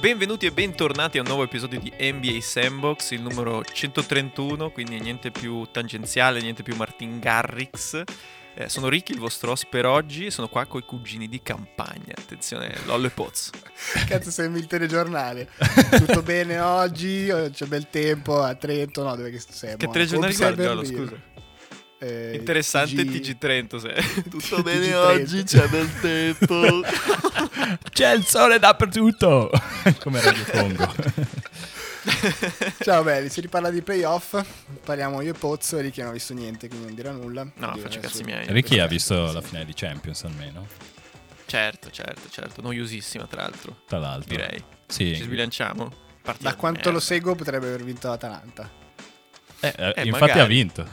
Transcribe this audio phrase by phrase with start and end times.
[0.00, 5.30] Benvenuti e bentornati a un nuovo episodio di NBA Sandbox, il numero 131, quindi niente
[5.30, 8.02] più tangenziale, niente più Martin Garrix.
[8.54, 11.40] Eh, sono Ricky, il vostro host per oggi, e sono qua con i cugini di
[11.42, 12.14] campagna.
[12.14, 13.50] Attenzione, Lollo e Poz.
[14.06, 15.48] Cazzo, sembri il telegiornale.
[15.90, 17.32] Tutto bene oggi?
[17.50, 19.02] C'è bel tempo a Trento?
[19.02, 19.76] No, dove che sei?
[19.76, 21.20] Che telegiornale guardi, Lollo, scusa?
[21.98, 23.20] Eh, Interessante TG...
[23.20, 23.94] TG Trento sei.
[24.28, 26.82] Tutto bene oggi, c'è bel tempo.
[27.90, 29.50] c'è il sole dappertutto.
[30.00, 30.94] Come Radio Congo.
[32.80, 34.40] Ciao belli, si riparla di playoff.
[34.84, 35.80] Parliamo io e Pozzo.
[35.80, 37.50] Ricky non ha visto niente, quindi non dirà nulla.
[37.54, 38.44] No, faccio cazzi miei.
[38.48, 40.66] Ricky ha visto la finale di Champions almeno.
[41.46, 42.60] Certo, certo, certo.
[42.60, 43.82] Noiosissima, tra l'altro.
[43.86, 44.36] Tra l'altro.
[44.36, 44.62] Direi.
[44.86, 45.14] Sì.
[45.16, 46.04] Ci sbilanciamo.
[46.22, 46.50] Partiamo.
[46.50, 48.84] Da quanto lo seguo potrebbe aver vinto l'Atalanta.
[49.60, 50.40] Eh, eh, eh, infatti magari.
[50.40, 50.88] ha vinto.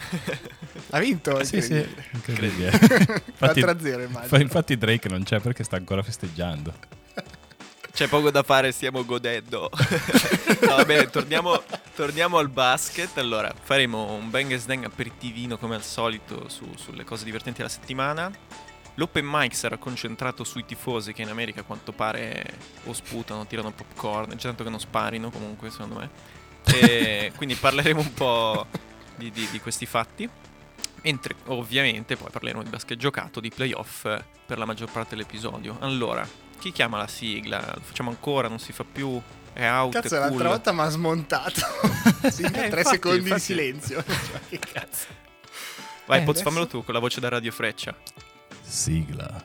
[0.91, 1.43] ha vinto?
[1.43, 2.71] Sì, sì, incredibile.
[3.25, 4.41] infatti, 4-0 immagino.
[4.41, 6.73] Infatti Drake non c'è perché sta ancora festeggiando.
[7.93, 9.69] C'è poco da fare, stiamo godendo.
[10.65, 11.61] no, va bene, torniamo,
[11.93, 13.15] torniamo, al basket.
[13.19, 17.69] Allora, faremo un bang and dang aperitivino come al solito su, sulle cose divertenti della
[17.69, 18.31] settimana.
[18.95, 22.43] L'open mic sarà concentrato sui tifosi che in America a quanto pare
[22.85, 26.09] o sputano, tirano popcorn, c'è tanto che non sparino comunque secondo me.
[26.65, 28.67] E quindi parleremo un po'
[29.15, 30.29] di, di, di questi fatti.
[31.03, 34.03] Mentre ovviamente poi parleremo di basket giocato, di playoff
[34.45, 35.77] per la maggior parte dell'episodio.
[35.81, 36.25] Allora,
[36.59, 37.59] chi chiama la sigla?
[37.75, 38.47] Lo facciamo ancora?
[38.47, 39.21] Non si fa più?
[39.51, 39.91] È out?
[39.91, 40.29] Cazzo, è cool.
[40.29, 41.61] l'altra volta mi ha smontato.
[42.31, 43.33] sigla, eh, tre infatti, secondi infatti.
[43.33, 44.03] di silenzio.
[44.47, 45.07] che cazzo.
[46.05, 46.49] Vai, eh, Poz, adesso...
[46.49, 47.95] fammelo tu con la voce da Radio Freccia.
[48.61, 49.43] Sigla.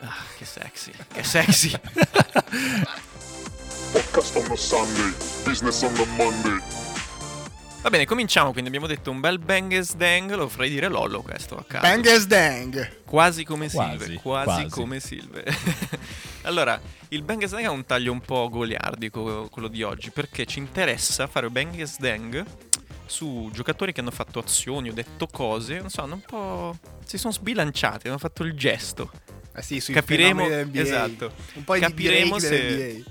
[0.00, 0.92] Ah, che sexy.
[1.12, 1.70] Che sexy.
[3.92, 5.12] Podcast on a Sunday,
[5.44, 6.62] business on a Monday.
[7.82, 8.52] Va bene, cominciamo.
[8.52, 10.32] Quindi abbiamo detto un bel bang as dang.
[10.34, 11.82] Lo farei dire Lollo questo a caso.
[11.82, 13.02] Bang as dang.
[13.04, 14.20] Quasi come quasi, Silve.
[14.20, 14.68] Quasi, quasi.
[14.68, 15.44] come Silve.
[16.42, 20.46] allora, il bang as dang ha un taglio un po' goliardico, quello di oggi, perché
[20.46, 22.44] ci interessa fare bang as dang
[23.06, 26.78] su giocatori che hanno fatto azioni o detto cose, non so, hanno un po'.
[27.04, 29.10] si sono sbilanciati, hanno fatto il gesto.
[29.52, 31.32] Eh sì, sui capiremo esatto.
[31.54, 33.02] Un po' capiremo se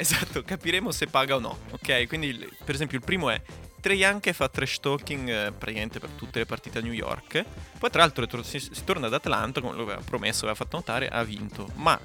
[0.00, 1.58] Esatto, capiremo se paga o no.
[1.72, 3.42] Ok, quindi per esempio il primo è
[3.80, 7.44] Trey Young che fa trash talking eh, praticamente per tutte le partite a New York.
[7.78, 11.08] Poi tra l'altro si, si torna ad Atlanta, come lo aveva promesso, aveva fatto notare,
[11.08, 11.68] ha vinto.
[11.74, 11.98] Ma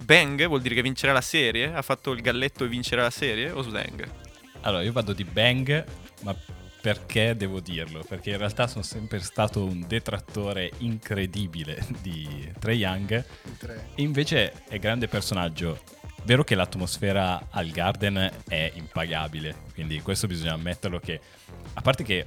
[0.00, 1.72] Bang vuol dire che vincerà la serie?
[1.72, 3.52] Ha fatto il galletto e vincerà la serie?
[3.52, 4.10] O Slang?
[4.62, 5.84] Allora, io vado di Bang,
[6.22, 6.36] ma
[6.80, 8.02] perché devo dirlo?
[8.02, 13.24] Perché in realtà sono sempre stato un detrattore incredibile di Trey Young.
[13.94, 20.54] E invece è grande personaggio vero che l'atmosfera al Garden è impagabile, quindi questo bisogna
[20.54, 21.20] ammetterlo che,
[21.74, 22.26] a parte che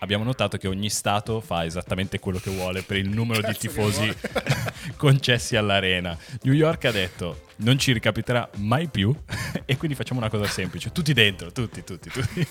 [0.00, 3.58] abbiamo notato che ogni stato fa esattamente quello che vuole per il numero Cazzo di
[3.58, 4.14] tifosi
[4.96, 6.16] concessi all'arena.
[6.42, 9.14] New York ha detto non ci ricapiterà mai più
[9.64, 12.46] e quindi facciamo una cosa semplice, tutti dentro, tutti, tutti, tutti.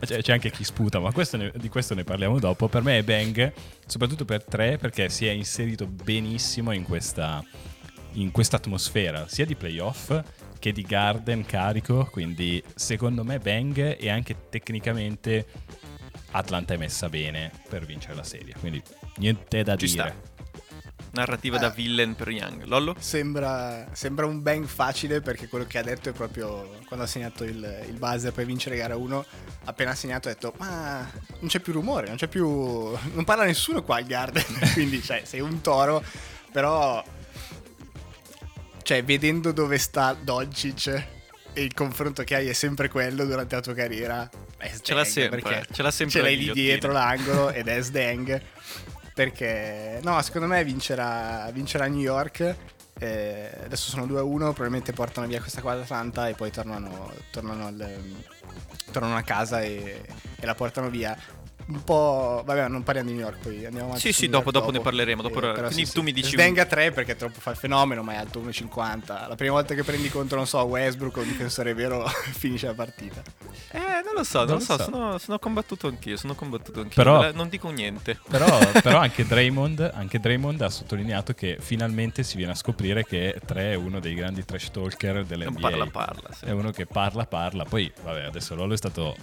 [0.00, 2.68] C'è, c'è anche chi sputa, ma questo ne, di questo ne parliamo dopo.
[2.68, 3.52] Per me è Bang,
[3.86, 7.44] soprattutto per tre, perché si è inserito benissimo in questa
[8.12, 10.20] in questa atmosfera sia di playoff
[10.58, 15.46] che di Garden carico, quindi secondo me Bang e anche tecnicamente
[16.32, 18.82] Atlanta è messa bene per vincere la serie, quindi
[19.16, 20.02] niente da Ci dire.
[20.02, 20.36] Sta.
[21.10, 22.64] Narrativa eh, da villain per Young.
[22.64, 22.94] Lollo?
[22.98, 27.44] Sembra, sembra, un bang facile perché quello che ha detto è proprio quando ha segnato
[27.44, 29.24] il, il buzzer per vincere gara 1.
[29.64, 32.46] Appena segnato ha detto: Ma non c'è più rumore, non c'è più.
[32.46, 34.44] Non parla nessuno qua al Garden.
[34.74, 36.04] Quindi, cioè, sei un toro.
[36.52, 37.02] Però
[38.88, 40.86] cioè, vedendo dove sta Doncic
[41.52, 44.26] e il confronto che hai è sempre quello durante la tua carriera,
[44.80, 48.40] ce l'ha sempre, ce l'ha sempre ce l'hai lì dietro l'angolo ed è Sdang.
[49.12, 52.56] Perché, no, secondo me vincerà, vincerà New York.
[52.98, 57.66] Eh, adesso sono 2-1, probabilmente portano via questa qua da Atlanta e poi tornano, tornano,
[57.66, 58.00] al,
[58.90, 60.00] tornano a casa e,
[60.34, 61.14] e la portano via
[61.68, 62.42] un po'.
[62.44, 64.00] Vabbè, non parliamo di New York, poi andiamo avanti.
[64.00, 65.22] Sì, sì, dopo, dopo, ne parleremo.
[65.22, 66.32] Dopo eh, quindi sì, tu mi dici.
[66.32, 69.28] Sdenga 3 perché è troppo fa il fenomeno, ma è alto 1,50.
[69.28, 72.74] La prima volta che prendi contro, non so, Westbrook o un difensore vero, finisce la
[72.74, 73.22] partita.
[73.70, 74.76] Eh, non lo so, non, non lo so.
[74.76, 74.82] so.
[74.84, 76.16] Sono, sono, combattuto anch'io.
[76.16, 77.02] Sono combattuto anch'io.
[77.02, 78.18] Però, non dico niente.
[78.28, 78.46] Però,
[78.82, 83.72] però anche, Draymond, anche Draymond ha sottolineato che finalmente si viene a scoprire che 3
[83.72, 85.50] è uno dei grandi trash talker dell'NBA.
[85.50, 86.32] Non parla, parla.
[86.32, 86.46] Sì.
[86.46, 87.64] È uno che parla, parla.
[87.64, 89.14] Poi, vabbè, adesso Lolo è stato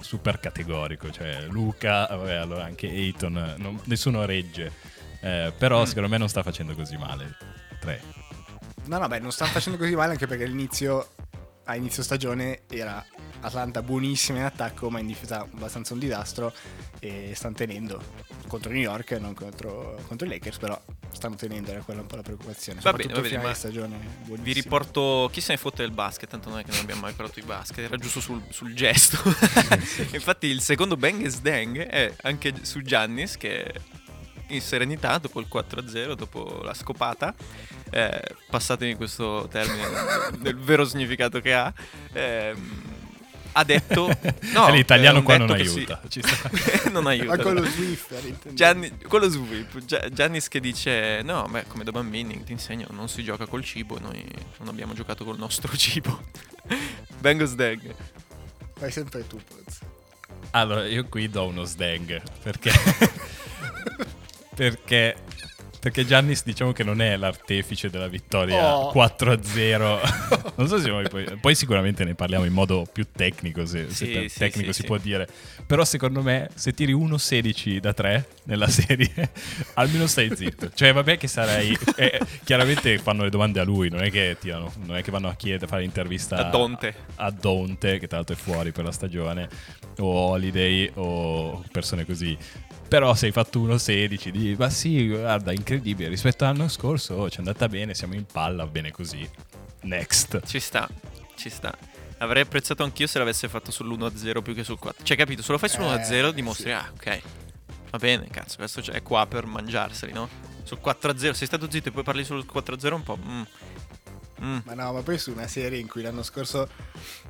[0.00, 4.72] super categorico, cioè Luca, vabbè, allora anche Ayton, non, nessuno regge,
[5.20, 5.84] eh, però mm.
[5.84, 7.36] secondo me non sta facendo così male.
[7.80, 8.02] 3.
[8.84, 11.10] No, no, beh, non sta facendo così male anche perché all'inizio,
[11.64, 13.04] a inizio stagione era
[13.40, 16.52] Atlanta buonissima in attacco, ma in difesa abbastanza un disastro
[16.98, 18.00] e stanno tenendo
[18.46, 20.80] contro New York, non contro, contro i Lakers, però
[21.10, 22.80] stanno tenendo, era quella un po' la preoccupazione.
[22.80, 23.96] Va bene, va bene, ma stagione.
[23.96, 24.54] Vi buonissimo.
[24.54, 27.40] riporto chi se ne fotte del basket, tanto non è che non abbiamo mai parlato
[27.40, 29.18] di basket, era giusto sul, sul gesto.
[30.12, 33.72] Infatti il secondo bang e sdang è anche su Giannis che
[34.48, 37.34] in serenità dopo il 4-0, dopo la scopata,
[37.92, 39.86] eh, passatemi questo termine
[40.40, 41.72] nel vero significato che ha,
[42.12, 42.82] ehm,
[43.52, 44.08] ha detto...
[44.52, 46.90] No, E l'italiano un qua non si- aiuta, sta.
[46.90, 47.36] non aiuta.
[47.36, 48.54] Ma con lo intendevo.
[48.54, 53.08] Gianni, quello Sweep, Gia- Giannis che dice no, beh, come da bambini ti insegno, non
[53.08, 54.22] si gioca col cibo, noi
[54.58, 56.22] non abbiamo giocato col nostro cibo.
[57.18, 57.94] Bengals Dag.
[58.76, 59.78] Fai sempre tu, Poz.
[60.50, 62.72] Allora, io qui do uno sdang perché
[64.54, 65.16] perché
[65.82, 68.92] perché Giannis diciamo che non è l'artefice della vittoria Oh.
[68.94, 70.52] 4-0.
[70.54, 74.12] non so se poi, poi sicuramente ne parliamo in modo più tecnico, se, se Sì,
[74.12, 75.26] te- sì, tecnico sì, si può dire.
[75.66, 79.10] Però secondo me se tiri 1-16 da 3 nella serie,
[79.74, 80.70] almeno stai zitto.
[80.72, 81.76] Cioè vabbè che sarei...
[81.96, 85.26] eh, chiaramente fanno le domande a lui, non è che, tirano, non è che vanno
[85.28, 86.94] a chiedere, a fare l'intervista A Donte.
[87.16, 89.48] a Donte, che tra l'altro è fuori per la stagione,
[89.98, 92.38] o Holiday o persone così.
[92.92, 97.36] Però se hai fatto 1-16, di ma sì, guarda, incredibile, rispetto all'anno scorso oh, ci
[97.36, 99.26] è andata bene, siamo in palla, bene così.
[99.84, 100.42] Next.
[100.44, 100.86] Ci sta,
[101.34, 101.74] ci sta.
[102.18, 105.02] Avrei apprezzato anch'io se l'avesse fatto sull'1-0 più che sul 4.
[105.06, 106.70] Cioè, capito, se lo fai Eh, sull'1-0 dimostri, sì.
[106.72, 107.22] ah, ok.
[107.92, 110.28] Va bene, cazzo, questo è qua per mangiarseli, no?
[110.62, 113.16] Sul 4-0, sei stato zitto e poi parli sul 4-0 un po'.
[113.16, 113.42] mm.
[114.42, 114.58] Mm.
[114.64, 116.68] Ma no, ma poi su una serie in cui l'anno scorso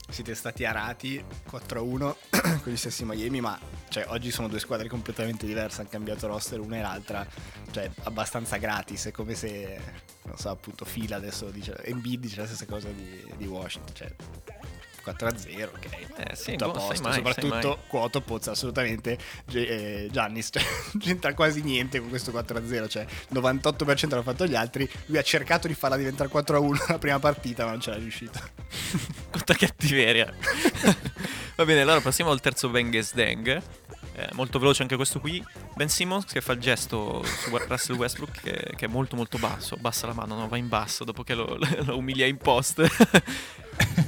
[0.08, 2.14] siete stati arati 4-1
[2.62, 6.60] con gli stessi Miami, ma cioè, oggi sono due squadre completamente diverse, hanno cambiato roster
[6.60, 7.26] una e l'altra,
[7.70, 9.78] cioè abbastanza gratis, è come se,
[10.24, 14.14] non so, appunto Fila adesso dice, Embiid dice la stessa cosa di, di Washington, cioè
[15.04, 15.86] 4-0, ok.
[16.16, 17.78] Eh, sì, tutto a boh, sai posto, mai, soprattutto mai.
[17.86, 19.18] quoto Pozza assolutamente
[19.52, 20.62] eh, Giannis cioè,
[20.98, 25.66] c'entra quasi niente con questo 4-0 cioè 98% l'hanno fatto gli altri lui ha cercato
[25.66, 28.40] di farla diventare 4-1 la prima partita ma non ce l'ha riuscito
[29.30, 30.32] Quanta cattiveria.
[31.56, 33.62] Va bene, allora passiamo al terzo Benges Deng.
[34.14, 35.42] Eh, molto veloce anche questo qui.
[35.74, 39.76] Ben Simmons che fa il gesto su Russell Westbrook che, che è molto molto basso.
[39.76, 42.82] Bassa la mano, no, va in basso dopo che lo, lo umilia in post.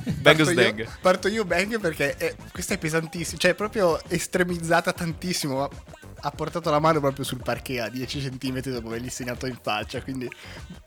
[0.05, 0.79] Benges parto Deng.
[0.79, 5.69] io, parto io Bang perché è- questa è pesantissima cioè è proprio estremizzata tantissimo ma
[6.21, 10.03] ha portato la mano proprio sul parquet a 10 cm dopo avergli segnato in faccia
[10.03, 10.29] quindi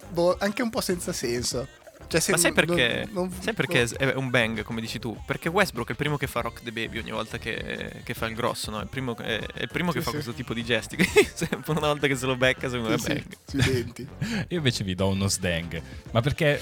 [0.10, 1.68] boh, anche un po' senza senso
[2.08, 3.10] cioè, se Ma sai non- perché?
[3.12, 5.20] non- non- sai perché non- è un bang, come dici tu?
[5.26, 8.28] Perché Westbrook è il primo che fa Rock the Baby ogni volta che, che fa
[8.28, 8.80] il grosso, no?
[8.80, 10.16] È il primo, è, è il primo che Sì, fa sì.
[10.16, 10.96] questo tipo di gesti.
[11.04, 13.38] Quindi sempre una volta che se lo becca, secondo me Sì, è sì, bang.
[13.66, 14.08] sui denti
[14.50, 15.82] Io invece vi do uno sdang.
[16.12, 16.62] Ma perché,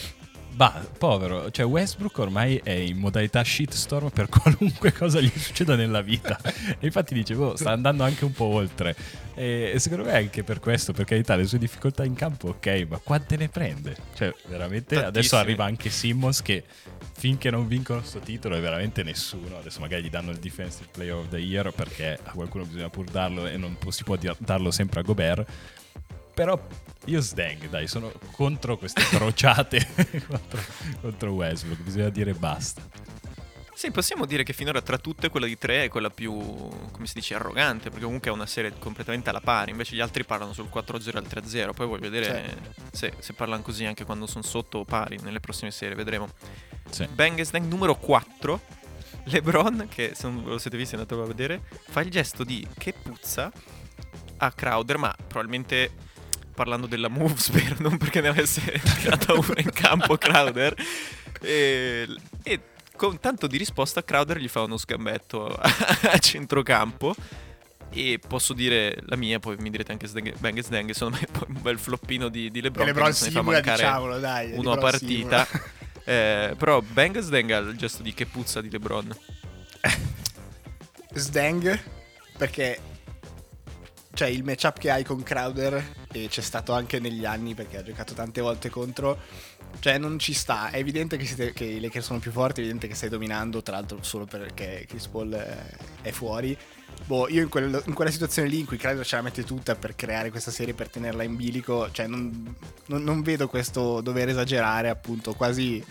[0.56, 6.02] bah, povero, cioè Westbrook ormai è in modalità shitstorm per qualunque cosa gli succeda nella
[6.02, 6.40] vita.
[6.80, 8.96] E infatti dicevo, sta andando anche un po' oltre.
[9.34, 12.86] E, e secondo me anche per questo, per carità, le sue difficoltà in campo, ok,
[12.88, 13.96] ma quante ne prende?
[14.13, 15.42] Cioè, veramente, adesso Tantissime.
[15.42, 16.63] arriva anche Simmons che
[17.18, 19.58] finché non vincono sto titolo è veramente nessuno.
[19.58, 23.06] Adesso magari gli danno il Defensive Player of the Year perché a qualcuno bisogna pur
[23.06, 25.46] darlo e non si può darlo sempre a Gobert.
[26.36, 26.60] Però
[27.06, 29.88] io sdang, dai, sono contro queste crociate
[30.28, 30.62] contro,
[31.00, 32.82] contro Westbrook, bisogna dire basta.
[33.74, 37.14] Sì, possiamo dire che finora tra tutte quella di tre è quella più, come si
[37.16, 40.70] dice, arrogante, perché comunque è una serie completamente alla pari, invece gli altri parlano sul
[40.74, 44.80] 4-0 e al 3-0, poi voglio vedere se, se parlano così anche quando sono sotto
[44.80, 46.30] o pari nelle prossime serie, vedremo.
[46.90, 47.06] Sì.
[47.08, 48.62] Bang Snag numero 4,
[49.25, 52.94] LeBron, che se non lo siete visti andate a vedere, fa il gesto di che
[52.94, 53.51] puzza
[54.38, 55.92] a Crowder, ma probabilmente
[56.55, 58.62] parlando della Movesphere, non perché ne avesse
[59.00, 60.74] tirata una in campo Crowder.
[61.41, 62.07] E,
[62.41, 62.59] e
[62.95, 65.69] con tanto di risposta Crowder gli fa uno scambetto a,
[66.12, 67.13] a centrocampo.
[67.91, 71.27] E posso dire la mia, poi mi direte anche Sdeng- Bang e Sdeng, secondo me
[71.31, 73.55] poi un bel floppino di, di LeBron, E che LeBron non se ne fa simula,
[73.57, 74.51] mancare diciamolo, dai.
[74.53, 75.47] uno a partita.
[76.03, 79.15] Eh, però Bang e Sdeng ha il gesto di che puzza di LeBron.
[81.13, 81.79] Sdang
[82.38, 82.79] perché
[84.15, 87.84] cioè il matchup che hai con Crowder e c'è stato anche negli anni perché ha
[87.84, 89.19] giocato tante volte contro
[89.79, 90.69] cioè non ci sta.
[90.69, 93.62] È evidente che, siete, che i Lakers sono più forti è evidente che stai dominando
[93.62, 95.31] tra l'altro solo perché Chris Paul
[96.01, 96.57] è fuori.
[97.05, 99.75] Boh io in, quel- in quella situazione lì in cui Crowder ce la mette tutta
[99.75, 102.55] per creare questa serie per tenerla in bilico cioè non,
[102.86, 105.84] non- non vedo questo dover esagerare appunto quasi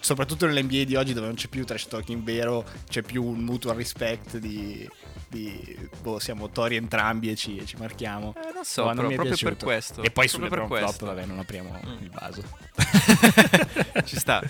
[0.00, 3.76] soprattutto nell'NBA di oggi dove non c'è più trash talking vero, c'è più un mutual
[3.76, 4.88] respect di,
[5.28, 8.34] di boh, siamo tori entrambi e ci, e ci marchiamo.
[8.36, 9.64] Eh, non so, No, non però mi è proprio per piaciuto.
[9.66, 10.02] questo.
[10.02, 11.06] E poi proprio sulle per flop, questo.
[11.06, 12.02] vabbè, non apriamo Mm.
[12.02, 12.42] il vaso.
[14.04, 14.42] ci sta.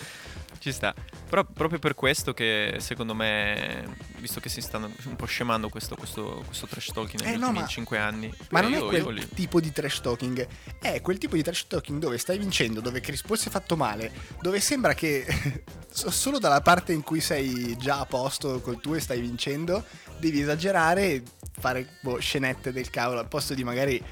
[0.66, 0.92] Ci sta.
[1.28, 3.86] Però proprio per questo che secondo me,
[4.18, 7.46] visto che si stanno un po' scemando questo, questo, questo trash talking negli Eh, no,
[7.46, 8.34] ultimi ma- 5 anni.
[8.50, 10.44] Ma non io- è io quel li- tipo di trash talking,
[10.80, 13.76] è quel tipo di trash talking dove stai vincendo, dove Chris Paul si è fatto
[13.76, 15.24] male, dove sembra che
[15.88, 19.84] so- solo dalla parte in cui sei già a posto col tuo e stai vincendo,
[20.18, 21.22] devi esagerare e
[21.60, 24.02] fare boh, scenette del cavolo, al posto di magari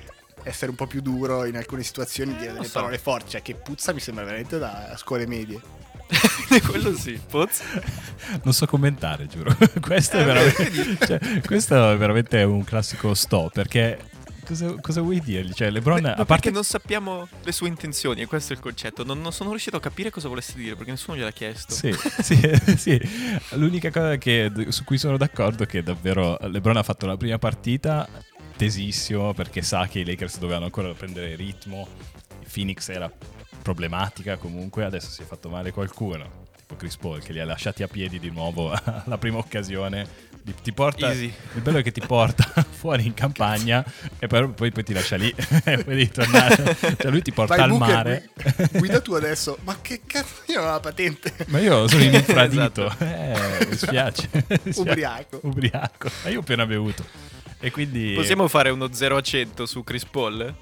[0.45, 2.75] essere un po' più duro in alcune situazioni, dire lo delle so.
[2.79, 5.83] parole forti, cioè che puzza mi sembra veramente da scuole medie.
[6.67, 7.19] Quello sì.
[7.29, 7.61] Poz?
[8.43, 9.57] Non so commentare, giuro.
[9.81, 13.99] questo, è Eh, veramente, cioè, questo è veramente un classico sto, perché
[14.45, 15.53] cosa, cosa vuoi dirgli?
[15.53, 16.25] Cioè, LeBron, Beh, a parte...
[16.27, 19.05] perché non sappiamo le sue intenzioni, e questo è il concetto.
[19.05, 21.75] Non, non sono riuscito a capire cosa volesse dire perché nessuno gliel'ha chiesto.
[21.75, 21.93] Sì,
[22.23, 22.39] sì,
[22.77, 23.01] sì.
[23.53, 27.39] L'unica cosa che- su cui sono d'accordo è che davvero LeBron ha fatto la prima
[27.39, 28.09] partita
[28.57, 31.89] tesissimo perché sa che i Lakers dovevano ancora prendere ritmo,
[32.53, 33.11] Phoenix era
[33.65, 37.83] problematica comunque, adesso si è fatto male qualcuno, tipo Chris Paul che li ha lasciati
[37.83, 38.71] a piedi di nuovo
[39.05, 40.33] alla prima occasione.
[40.45, 41.33] Ti- Ti porta, Easy.
[41.55, 43.83] il bello è che ti porta fuori in campagna
[44.19, 45.33] e poi, poi, poi ti lascia lì
[45.65, 46.77] e poi devi tornare.
[46.99, 48.29] Cioè lui ti porta Vai al Booker, mare.
[48.35, 51.33] gui- guida tu adesso, ma che cazzo, io non ho la patente.
[51.47, 52.85] Ma io sono in infradito.
[52.89, 53.05] Esatto.
[53.07, 54.29] Eh, mi spiace.
[54.33, 54.81] Mi spiace.
[54.81, 55.41] Ubriaco.
[55.45, 56.11] Ubriaco.
[56.25, 57.03] Ma io ho appena bevuto.
[57.59, 58.13] E quindi...
[58.15, 60.55] Possiamo fare uno 0 a 100 su Chris Paul?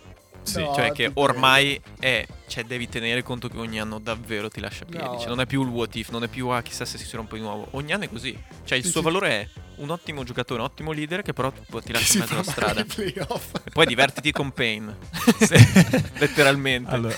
[0.43, 0.61] Sì.
[0.61, 0.75] No.
[0.75, 5.05] cioè che ormai è cioè devi tenere conto che ogni anno davvero ti lascia piedi
[5.05, 5.19] No.
[5.19, 7.37] cioè, non è più il what if non è più ah chissà se si rompe
[7.37, 9.07] di nuovo ogni anno è così cioè il Sì, suo sì.
[9.07, 12.43] valore è un ottimo giocatore un ottimo leader che però ti lascia in mezzo alla
[12.43, 14.95] strada e poi divertiti con Pain
[16.19, 17.15] letteralmente Allora,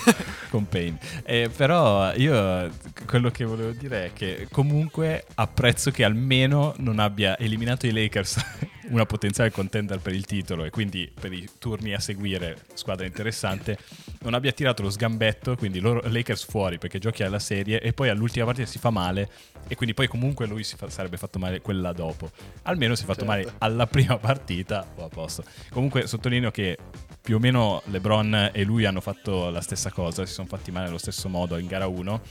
[0.49, 0.97] con Pain.
[1.25, 2.69] Eh, però io
[3.05, 8.43] quello che volevo dire è che comunque apprezzo che almeno non abbia eliminato i Lakers,
[8.89, 13.77] una potenziale contender per il titolo e quindi per i turni a seguire, squadra interessante,
[14.21, 18.09] non abbia tirato lo sgambetto, quindi loro Lakers fuori perché giochi alla serie e poi
[18.09, 19.29] all'ultima partita si fa male
[19.67, 22.29] e quindi poi comunque lui si fa- sarebbe fatto male quella dopo.
[22.63, 23.31] Almeno si è fatto Certo.
[23.31, 25.43] male alla prima partita o a posto.
[25.69, 26.77] Comunque sottolineo che
[27.21, 30.87] più o meno LeBron e lui hanno fatto la stessa cosa, si sono fatti male
[30.87, 32.21] allo stesso modo in gara 1.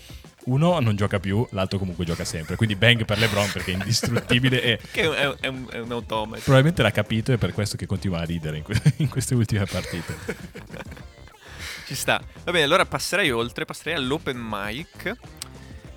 [0.46, 2.56] Uno non gioca più, l'altro comunque gioca sempre.
[2.56, 5.90] Quindi bang per LeBron perché è indistruttibile e che è, un- è un, è un
[5.92, 9.34] automa probabilmente l'ha capito e per questo che continua a ridere in, que- in queste
[9.34, 10.16] ultime partite.
[11.86, 12.20] Ci sta.
[12.44, 15.12] Va bene, allora passerei oltre, passerei all'open mic.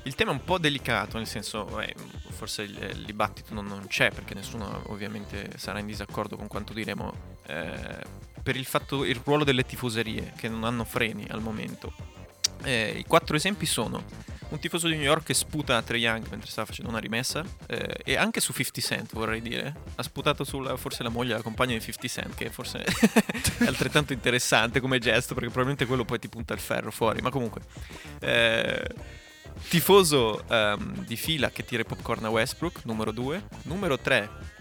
[0.03, 1.93] Il tema è un po' delicato, nel senso, eh,
[2.29, 6.71] forse il, il dibattito non, non c'è perché nessuno ovviamente sarà in disaccordo con quanto
[6.73, 7.13] diremo.
[7.47, 11.91] eh, per il fatto, il ruolo delle tifoserie che non hanno freni al momento.
[12.63, 14.03] Eh, I quattro esempi sono
[14.49, 17.43] un tifoso di New York che sputa a Trae Young mentre stava facendo una rimessa
[17.67, 19.73] eh, e anche su 50 Cent vorrei dire.
[19.95, 24.13] Ha sputato sulla forse la moglie la compagna di 50 Cent che forse è altrettanto
[24.13, 27.21] interessante come gesto perché probabilmente quello poi ti punta il ferro fuori.
[27.21, 27.61] Ma comunque
[28.19, 28.87] eh,
[29.67, 34.55] tifoso ehm, di fila che tira i popcorn a Westbrook numero 2 numero 3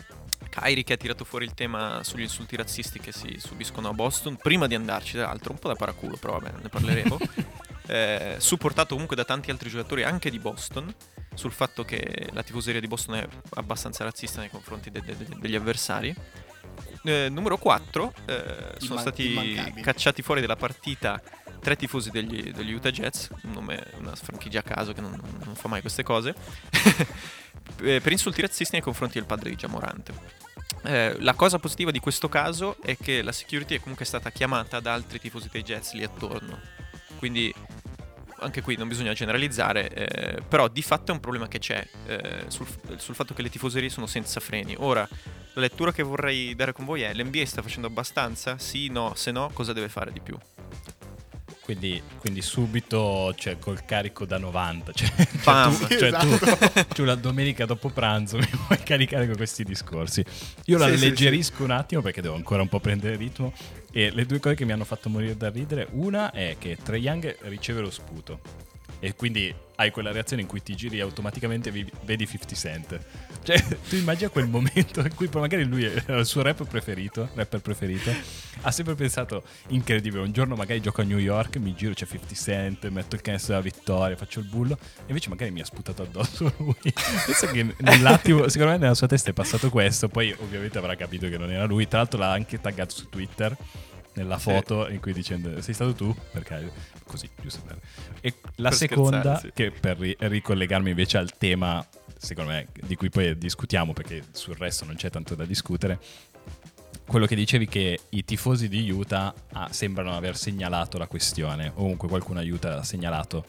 [0.48, 4.36] Kyrie che ha tirato fuori il tema sugli insulti razzisti che si subiscono a Boston
[4.36, 7.18] prima di andarci tra l'altro un po' da paraculo però vabbè ne parleremo
[7.86, 10.92] eh, supportato comunque da tanti altri giocatori anche di Boston
[11.34, 15.36] sul fatto che la tifoseria di Boston è abbastanza razzista nei confronti de- de- de-
[15.38, 16.14] degli avversari.
[17.04, 19.82] Eh, numero 4 sono Imman- stati immancabili.
[19.82, 21.22] cacciati fuori dalla partita
[21.60, 25.54] tre tifosi degli, degli Utah Jets, un nome, una franchigia a caso che non, non
[25.54, 26.34] fa mai queste cose,
[27.82, 30.12] eh, per insulti razzisti nei confronti del padre di Giamorante.
[30.84, 34.78] Eh, la cosa positiva di questo caso è che la security è comunque stata chiamata
[34.78, 36.60] da altri tifosi dei Jets lì attorno.
[37.18, 37.52] Quindi
[38.38, 42.44] anche qui non bisogna generalizzare, eh, però di fatto è un problema che c'è eh,
[42.48, 44.74] sul, sul fatto che le tifoserie sono senza freni.
[44.78, 45.08] Ora,
[45.54, 48.58] la lettura che vorrei dare con voi è l'NBA sta facendo abbastanza?
[48.58, 50.36] Sì, no, se no cosa deve fare di più?
[51.66, 54.92] Quindi, quindi subito, cioè, col carico da 90.
[54.92, 55.76] Cioè, cioè Bam.
[55.76, 56.86] tu, cioè, tu- Esatto.
[56.94, 60.24] tu la domenica dopo pranzo mi vuoi caricare con questi discorsi.
[60.66, 63.52] Io la Sì, sì, alleggerisco un attimo perché devo ancora un po' prendere ritmo.
[63.96, 66.98] E le due cose che mi hanno fatto morire da ridere, una è che Trae
[66.98, 68.65] Young riceve lo sputo.
[68.98, 72.98] E quindi hai quella reazione in cui ti giri automaticamente e vi- vedi 50 Cent.
[73.42, 77.60] Cioè, tu immagina quel momento in cui magari lui era il suo rap preferito, rapper
[77.60, 78.10] preferito.
[78.62, 82.34] Ha sempre pensato, incredibile, un giorno magari gioco a New York, mi giro, c'è 50
[82.34, 84.78] Cent, metto il canestro della vittoria, faccio il bullo.
[85.00, 86.74] E invece magari mi ha sputato addosso lui.
[86.82, 91.28] Penso che nell'attimo, secondo me nella sua testa è passato questo, poi ovviamente avrà capito
[91.28, 91.86] che non era lui.
[91.86, 93.54] Tra l'altro l'ha anche taggato su Twitter
[94.16, 96.14] nella foto in cui dicendo sei stato tu?
[96.32, 96.70] Perché
[97.04, 97.78] così giusto per-
[98.20, 101.86] e la Per seconda che per ri- ricollegarmi invece al tema
[102.18, 105.98] secondo me di cui poi discutiamo perché sul resto non c'è tanto da discutere
[107.06, 111.74] quello che dicevi che i tifosi di Utah ah, sembrano aver segnalato la questione, o
[111.74, 113.44] comunque qualcuno aiuta ha segnalato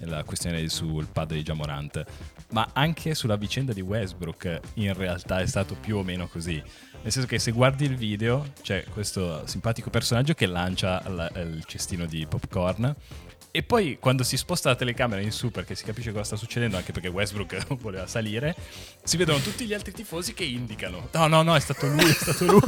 [0.00, 2.04] la questione sul padre di Jamorant,
[2.52, 6.62] ma anche sulla vicenda di Westbrook in realtà è stato più o meno così.
[7.02, 12.04] Nel senso che se guardi il video c'è questo simpatico personaggio che lancia il cestino
[12.04, 12.94] di popcorn
[13.52, 16.76] e poi quando si sposta la telecamera in su perché si capisce cosa sta succedendo,
[16.76, 18.54] anche perché Westbrook voleva salire,
[19.02, 21.08] si vedono tutti gli altri tifosi che indicano.
[21.12, 22.60] No, no, no, è stato lui, è stato lui.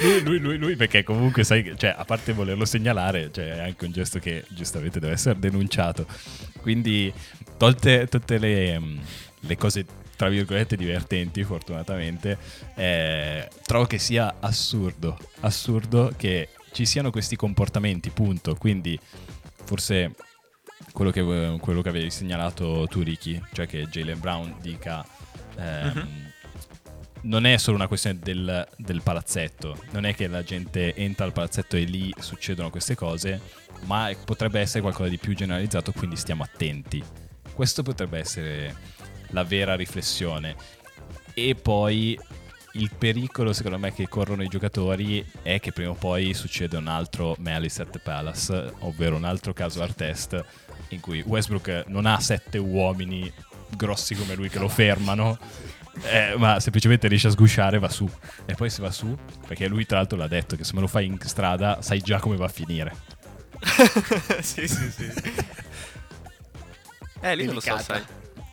[0.00, 3.84] lui, lui, lui, lui, perché comunque sai, cioè, a parte volerlo segnalare, cioè, è anche
[3.84, 6.06] un gesto che giustamente deve essere denunciato.
[6.62, 7.12] Quindi,
[7.58, 8.80] tolte tutte le,
[9.38, 9.84] le cose
[10.16, 12.38] tra virgolette divertenti fortunatamente
[12.74, 18.54] eh, trovo che sia assurdo assurdo che ci siano questi comportamenti, punto.
[18.54, 19.00] Quindi
[19.64, 20.12] forse
[20.92, 25.04] quello che, quello che avevi segnalato tu, Ricky, cioè che Jalen Brown dica...
[25.56, 26.24] Ehm, uh-huh.
[27.22, 31.32] Non è solo una questione del, del, palazzetto, non è che la gente entra al
[31.32, 33.40] palazzetto e lì succedono queste cose,
[33.86, 37.02] ma potrebbe essere qualcosa di più generalizzato, quindi stiamo attenti.
[37.52, 38.76] Questo potrebbe essere
[39.30, 40.54] la vera riflessione.
[41.34, 42.18] E poi
[42.72, 46.88] il pericolo secondo me che corrono i giocatori è che prima o poi succeda un
[46.88, 50.44] altro Malice at the Palace, ovvero un altro caso art test
[50.88, 53.32] in cui Westbrook non ha sette uomini
[53.70, 55.38] grossi come lui che lo fermano,
[56.02, 58.08] eh, ma semplicemente riesce a sgusciare va su.
[58.44, 59.16] E poi se va su,
[59.46, 62.18] perché lui tra l'altro l'ha detto che se me lo fai in strada sai già
[62.20, 62.94] come va a finire.
[64.40, 65.12] sì, sì, sì.
[67.18, 68.04] Eh, lì non lo so, sai.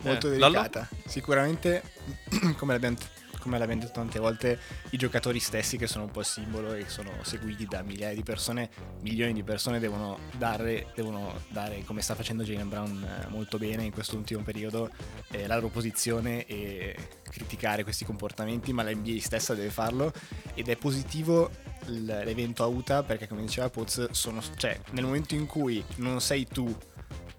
[0.03, 0.37] Molto eh.
[0.37, 0.87] delicata.
[0.89, 1.03] Lollo?
[1.07, 1.83] Sicuramente,
[2.57, 2.95] come l'abbiamo
[3.43, 4.57] come l'abbiamo detto tante volte,
[4.91, 8.23] i giocatori stessi che sono un po' il simbolo e sono seguiti da migliaia di
[8.23, 8.69] persone,
[9.01, 13.83] milioni di persone devono dare, devono dare come sta facendo Jalen Brown eh, molto bene
[13.83, 14.89] in questo ultimo periodo,
[15.31, 16.95] eh, la loro posizione e
[17.29, 20.13] criticare questi comportamenti, ma la NBA stessa deve farlo
[20.53, 21.51] ed è positivo
[21.87, 26.47] l'evento a Utah perché come diceva Poz, sono, cioè, nel momento in cui non sei
[26.47, 26.73] tu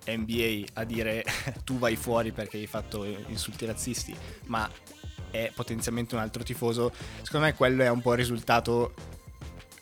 [0.07, 1.25] NBA a dire
[1.65, 4.15] tu vai fuori perché hai fatto insulti razzisti,
[4.47, 4.71] ma
[5.31, 6.93] è potenzialmente un altro tifoso,
[7.23, 8.95] secondo me quello è un po' il risultato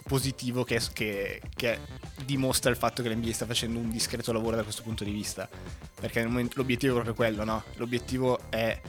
[0.03, 1.79] positivo che, che, che
[2.25, 5.49] dimostra il fatto che l'NBA sta facendo un discreto lavoro da questo punto di vista.
[6.01, 7.63] Perché momento, l'obiettivo è proprio quello, no?
[7.77, 8.81] L'obiettivo è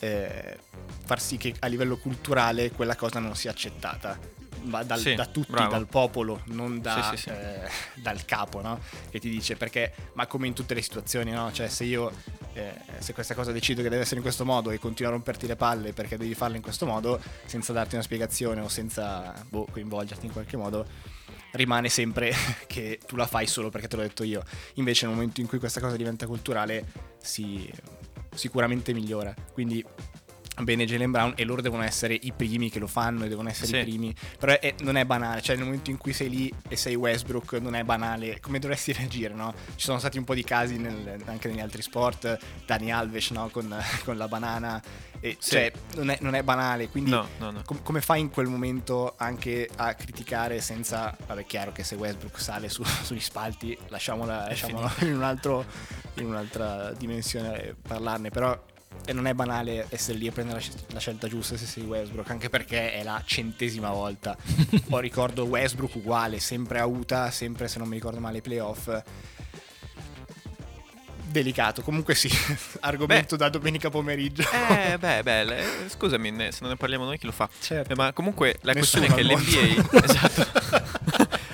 [0.00, 0.58] eh,
[1.04, 4.18] far sì che a livello culturale quella cosa non sia accettata
[4.62, 5.70] dal, sì, da tutti, bravo.
[5.70, 8.80] dal popolo, non da, sì, sì, eh, dal capo, no?
[9.10, 11.50] Che ti dice perché, ma come in tutte le situazioni, no?
[11.52, 12.12] Cioè, se io,
[12.52, 15.46] eh, se questa cosa decido che deve essere in questo modo e continuo a romperti
[15.46, 19.66] le palle perché devi farla in questo modo, senza darti una spiegazione o senza boh,
[19.70, 20.86] coinvolgerti in qualche modo,
[21.52, 22.32] rimane sempre
[22.66, 24.42] che tu la fai solo perché te l'ho detto io.
[24.74, 26.86] Invece, nel momento in cui questa cosa diventa culturale,
[27.18, 27.70] si
[28.34, 29.34] sicuramente migliora.
[29.52, 29.84] Quindi
[30.64, 33.66] bene Jalen Brown e loro devono essere i primi che lo fanno e devono essere
[33.66, 33.76] sì.
[33.76, 34.14] i primi.
[34.38, 37.54] Però è, non è banale, cioè nel momento in cui sei lì e sei Westbrook
[37.54, 39.52] non è banale come dovresti reagire, no?
[39.74, 43.48] Ci sono stati un po' di casi nel, anche negli altri sport, Dani Alves no?
[43.48, 44.82] con, con, la banana,
[45.20, 45.50] e, sì.
[45.50, 47.62] cioè non è, non è, banale, quindi no, no.
[47.64, 52.40] Com- come fai in quel momento anche a criticare senza, vabbè chiaro che se Westbrook
[52.40, 55.64] sale su, sugli spalti lasciamola, lasciamola in, un altro,
[56.14, 58.58] in un'altra dimensione parlarne, però
[59.10, 62.48] e non è banale essere lì a prendere la, scelta giusta se sei Westbrook, anche
[62.48, 64.36] perché è la centesima volta.
[64.88, 69.02] Poi ricordo Westbrook uguale, sempre a Utah, sempre se non mi ricordo male i playoff.
[71.26, 72.30] Delicato, comunque sì,
[72.80, 74.42] argomento beh, da domenica pomeriggio.
[74.42, 77.48] Eh, beh, beh, scusami, se non ne parliamo noi chi lo fa?
[77.58, 77.92] Certo.
[77.92, 80.04] Eh, ma comunque la Nessuno questione è che l'NBA...
[80.04, 80.89] esatto.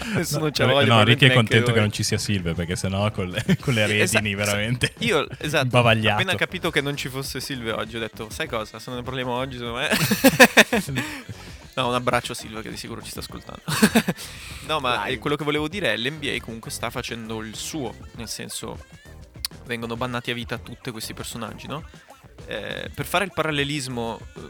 [0.14, 0.94] Nessuno c'ha voglia.
[0.94, 3.86] No, Ricky è contento che non ci sia Silve perché sennò con le, con le
[3.86, 4.92] redini esatto, veramente.
[4.98, 8.90] Io, esatto, appena capito che non ci fosse Silve oggi, ho detto, sai cosa, se
[8.90, 11.34] non ne parliamo oggi, secondo me...
[11.76, 13.60] No, un abbraccio a Silva che di sicuro ci sta ascoltando.
[14.66, 15.18] no, ma Dai.
[15.18, 18.78] quello che volevo dire è l'NBA comunque sta facendo il suo, nel senso
[19.66, 21.84] vengono bannati a vita tutti questi personaggi, no?
[22.46, 24.40] Eh, per fare il parallelismo eh,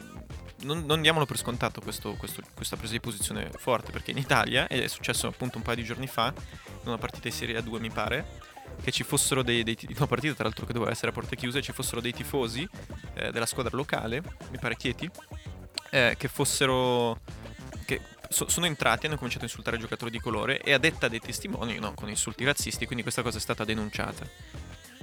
[0.61, 4.66] non, non, diamolo per scontato questo, questo, questa presa di posizione forte, perché in Italia,
[4.69, 6.33] ed è successo appunto un paio di giorni fa,
[6.66, 10.35] in una partita di Serie A2 mi pare, che ci fossero dei, dei una partita
[10.35, 12.69] tra l'altro che doveva essere a porte chiuse, ci fossero dei tifosi
[13.14, 15.11] eh, della squadra locale, mi pare Chieti,
[15.90, 17.21] eh, che fossero...
[17.85, 21.07] Che so, sono entrati e hanno cominciato a insultare giocatori di colore e a detta
[21.07, 24.27] dei testimoni, no, con insulti razzisti, quindi questa cosa è stata denunciata.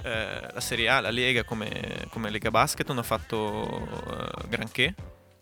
[0.02, 4.94] Eh, la Serie A, la Lega come, come Lega Basket non ha fatto eh, granché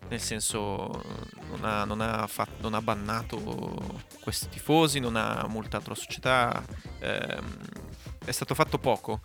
[0.09, 1.01] nel senso
[1.49, 6.63] non ha, non, ha fatto, non ha, bannato questi tifosi, non ha multato la società,
[6.99, 7.57] ehm,
[8.25, 9.21] è stato fatto poco.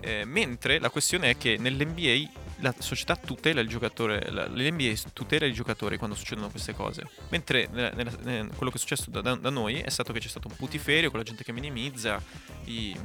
[0.00, 5.46] Eh, mentre la questione è che nell'NBA la società tutela il giocatore, la, l'NBA tutela
[5.46, 7.04] i giocatori quando succedono queste cose.
[7.28, 10.28] Mentre nella, nella, nella, quello che è successo da, da, noi è stato che c'è
[10.28, 12.22] stato un putiferio con la gente che minimizza,
[12.64, 12.96] i,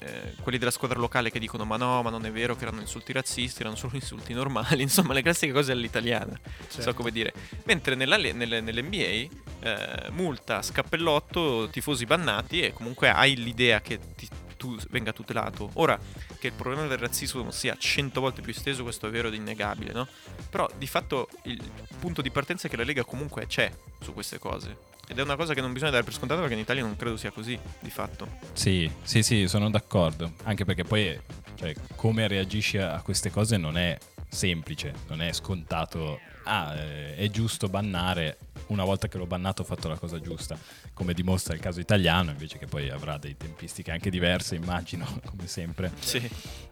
[0.00, 2.80] eh, quelli della squadra locale che dicono ma no, ma non è vero che erano
[2.80, 6.82] insulti razzisti, erano solo insulti normali, insomma le classiche cose all'italiana, certo.
[6.82, 7.32] so come dire.
[7.64, 9.28] Mentre nell'NBA
[9.60, 14.28] eh, multa, scappellotto, tifosi bannati e comunque hai l'idea che ti,
[14.60, 15.70] tu venga tutelato.
[15.74, 15.98] Ora,
[16.38, 19.92] che il problema del razzismo sia cento volte più esteso, questo è vero ed innegabile,
[19.92, 20.06] no?
[20.50, 21.58] Però di fatto il
[21.98, 24.88] punto di partenza è che la Lega comunque c'è su queste cose.
[25.08, 27.16] Ed è una cosa che non bisogna dare per scontato perché in Italia non credo
[27.16, 28.28] sia così, di fatto.
[28.52, 30.34] Sì, sì, sì, sono d'accordo.
[30.42, 31.18] Anche perché poi,
[31.54, 36.20] cioè, come reagisci a queste cose non è semplice, non è scontato.
[36.44, 38.38] Ah, eh, è giusto bannare.
[38.70, 40.56] Una volta che l'ho bannato ho fatto la cosa giusta,
[40.94, 45.48] come dimostra il caso italiano, invece che poi avrà dei tempistiche anche diverse, immagino, come
[45.48, 45.92] sempre.
[45.98, 46.30] Sì.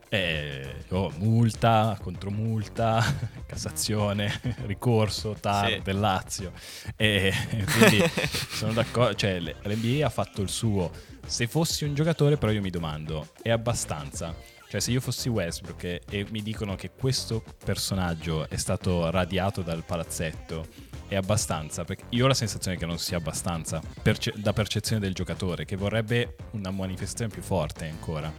[0.08, 3.04] Eh, oh, multa, contromulta,
[3.46, 5.80] Cassazione, ricorso, TAR sì.
[5.82, 6.52] del Lazio.
[6.94, 7.32] E
[7.76, 8.02] quindi
[8.48, 10.90] sono d'accordo, cioè l'NBA ha fatto il suo.
[11.26, 14.34] Se fossi un giocatore, però io mi domando, è abbastanza?
[14.68, 19.62] Cioè, se io fossi Westbrook e, e mi dicono che questo personaggio è stato radiato
[19.62, 20.66] dal palazzetto,
[21.08, 21.84] è abbastanza?
[21.84, 25.76] Perché io ho la sensazione che non sia abbastanza perce- da percezione del giocatore, che
[25.76, 28.32] vorrebbe una manifestazione più forte ancora.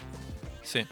[0.62, 0.86] Sì.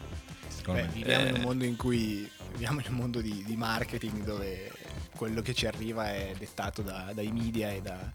[0.66, 1.28] Beh, viviamo eh...
[1.28, 4.70] in un mondo in cui viviamo in un mondo di, di, marketing dove
[5.16, 8.12] quello che ci arriva è dettato da, dai media e da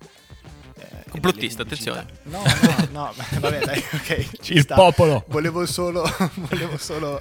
[0.76, 4.76] eh, complottista attenzione no no no vabbè dai ok il sta.
[4.76, 6.04] popolo volevo solo,
[6.36, 7.19] volevo solo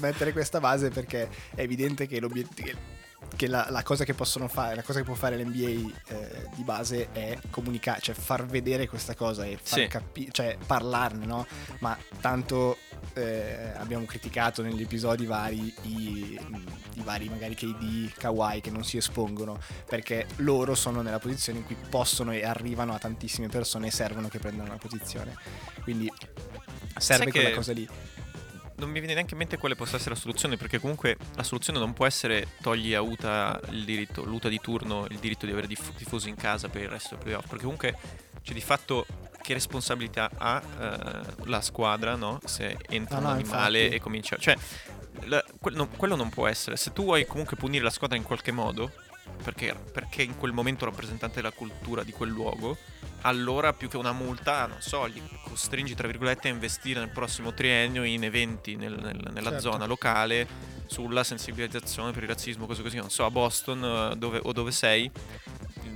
[0.00, 2.99] mettere questa base perché è evidente che l'obiettivo
[3.36, 6.62] che la, la, cosa che possono fare, la cosa che può fare l'NBA eh, di
[6.62, 9.86] base è comunicare, cioè far vedere questa cosa e far sì.
[9.86, 11.46] capire, cioè parlarne, no?
[11.78, 12.78] Ma tanto
[13.14, 16.38] eh, abbiamo criticato negli episodi vari i,
[16.94, 21.64] i, vari magari KD, Kawhi che non si espongono perché loro sono nella posizione in
[21.64, 25.34] cui possono e arrivano a tantissime persone e servono che prendano una posizione.
[25.82, 26.12] Quindi
[26.96, 27.88] serve Sai quella cosa lì
[28.80, 31.78] non mi viene neanche in mente quale possa essere la soluzione, perché comunque la soluzione
[31.78, 35.68] non può essere togli a Uta il diritto, l'Uta di turno il diritto di avere
[35.68, 37.96] tifosi in casa per il resto del playoff, perché comunque
[38.42, 39.06] c'è di fatto
[39.40, 42.40] che responsabilità ha uh, la squadra, no?
[42.44, 43.96] Se entra no, un no, animale infatti.
[43.96, 44.36] e comincia...
[44.36, 44.56] Cioè,
[45.24, 46.76] la, quello, quello non può essere.
[46.76, 48.92] Se tu vuoi comunque punire la squadra in qualche modo,
[49.42, 52.76] perché, perché in quel momento rappresentante della cultura di quel luogo,
[53.22, 57.52] allora più che una multa, non so, li costringi tra virgolette a investire nel prossimo
[57.52, 59.72] triennio in eventi nel, nel, nella certo.
[59.72, 60.46] zona locale
[60.86, 64.72] sulla sensibilizzazione per il razzismo, cose così, non so, a Boston eh, dove, o dove
[64.72, 65.10] sei,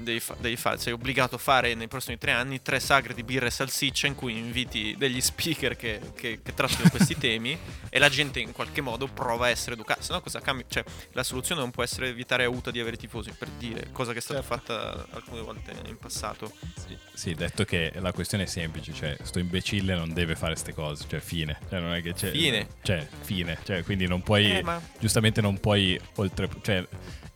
[0.05, 3.25] devi, fa- devi fare, sei obbligato a fare nei prossimi tre anni tre sagre di
[3.25, 7.99] birra e salsiccia in cui inviti degli speaker che, che, che trattano questi temi e
[7.99, 10.03] la gente in qualche modo prova a essere educata.
[10.03, 10.67] Se no cosa cambia?
[10.69, 14.12] Cioè, la soluzione non può essere evitare a UTA di avere tifosi, per dire, cosa
[14.12, 14.55] che è stata certo.
[14.55, 16.53] fatta alcune volte in passato.
[16.87, 20.75] Sì, sì, detto che la questione è semplice, cioè, sto imbecille non deve fare queste
[20.75, 21.59] cose, cioè, fine.
[21.69, 22.31] Cioè, non è che c'è...
[22.31, 22.69] Fine.
[22.83, 23.59] Cioè, fine.
[23.64, 24.59] Cioè, quindi non puoi...
[24.59, 24.81] Eh, ma...
[24.99, 26.49] Giustamente non puoi oltre...
[26.62, 26.87] Cioè,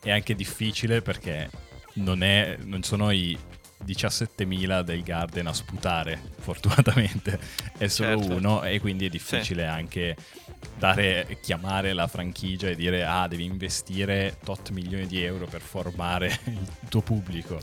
[0.01, 1.51] è anche difficile perché
[1.99, 3.37] non, è, non sono i
[3.85, 7.39] 17.000 del Garden a sputare, fortunatamente
[7.77, 8.35] è solo certo.
[8.35, 9.69] uno e quindi è difficile sì.
[9.69, 10.17] anche
[10.77, 16.41] dare, chiamare la franchigia e dire ah devi investire tot milioni di euro per formare
[16.47, 17.61] il tuo pubblico.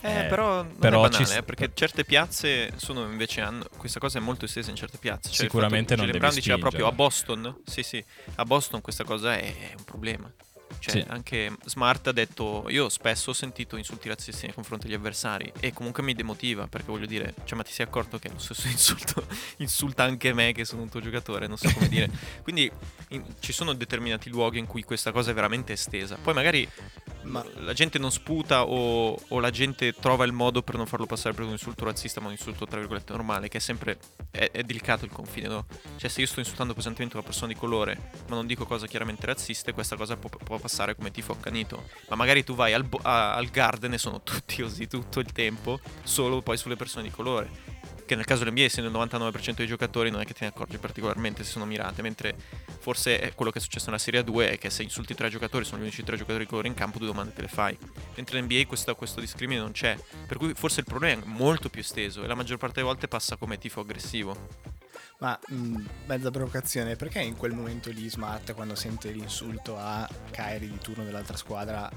[0.00, 1.36] Eh, eh però non però è banale, ci...
[1.36, 5.30] eh, perché certe piazze sono invece hanno, questa cosa è molto estesa in certe piazze.
[5.30, 8.02] Cioè Sicuramente non devi Brown diceva proprio a Boston, sì sì,
[8.36, 10.32] a Boston questa cosa è un problema.
[10.78, 11.04] Cioè, sì.
[11.08, 15.52] anche Smart ha detto: Io spesso ho sentito insulti razzisti nei confronti degli avversari.
[15.60, 16.66] E comunque mi demotiva.
[16.66, 19.26] Perché voglio dire, cioè, ma ti sei accorto che lo stesso insulto
[19.58, 21.46] insulta anche me, che sono un tuo giocatore?
[21.46, 22.10] Non so come dire.
[22.42, 22.70] Quindi
[23.08, 26.16] in, ci sono determinati luoghi in cui questa cosa è veramente estesa.
[26.16, 26.68] Poi magari
[27.22, 31.06] ma la gente non sputa o, o, la gente trova il modo per non farlo
[31.06, 33.98] passare per un insulto razzista, ma un insulto tra virgolette normale, che è sempre
[34.30, 35.66] è, è delicato il confine, no?
[35.96, 39.26] Cioè se io sto insultando pesantemente una persona di colore, ma non dico cose chiaramente
[39.26, 41.88] razziste, questa cosa può, può passare come tifo accanito.
[42.08, 45.80] Ma magari tu vai al, a, al garden e sono tutti così tutto il tempo,
[46.02, 50.10] solo poi sulle persone di colore che nel caso dell'NBA essendo il 99% dei giocatori
[50.10, 52.34] non è che te ne accorgi particolarmente se sono mirate, mentre
[52.80, 55.78] forse quello che è successo nella Serie 2 è che se insulti tre giocatori, sono
[55.78, 57.76] gli unici tre giocatori di colore in campo, due domande te le fai.
[58.16, 59.94] Mentre nell'NBA questo, questo discrimine non c'è,
[60.26, 63.08] per cui forse il problema è molto più esteso e la maggior parte delle volte
[63.08, 64.67] passa come tifo aggressivo.
[65.18, 70.70] Ma mh, mezza provocazione, perché in quel momento lì Smart, quando sente l'insulto a Kairi
[70.70, 71.90] di turno dell'altra squadra,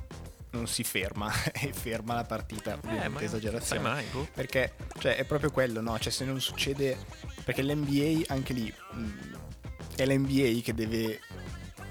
[0.52, 3.82] non si ferma e ferma la partita, ovviamente eh, esagerazione.
[3.82, 4.28] Mai, boh.
[4.34, 5.98] Perché cioè, è proprio quello, no?
[6.00, 6.98] Cioè se non succede...
[7.44, 9.10] Perché l'NBA anche lì mh,
[9.96, 11.20] è l'NBA che deve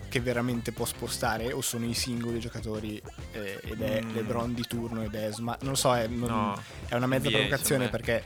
[0.08, 4.14] che veramente può spostare o sono i singoli giocatori eh, ed è mm.
[4.14, 5.62] LeBron di turno ed è Smart.
[5.62, 8.24] Non lo so, è, non, no, è una mezza NBA, provocazione perché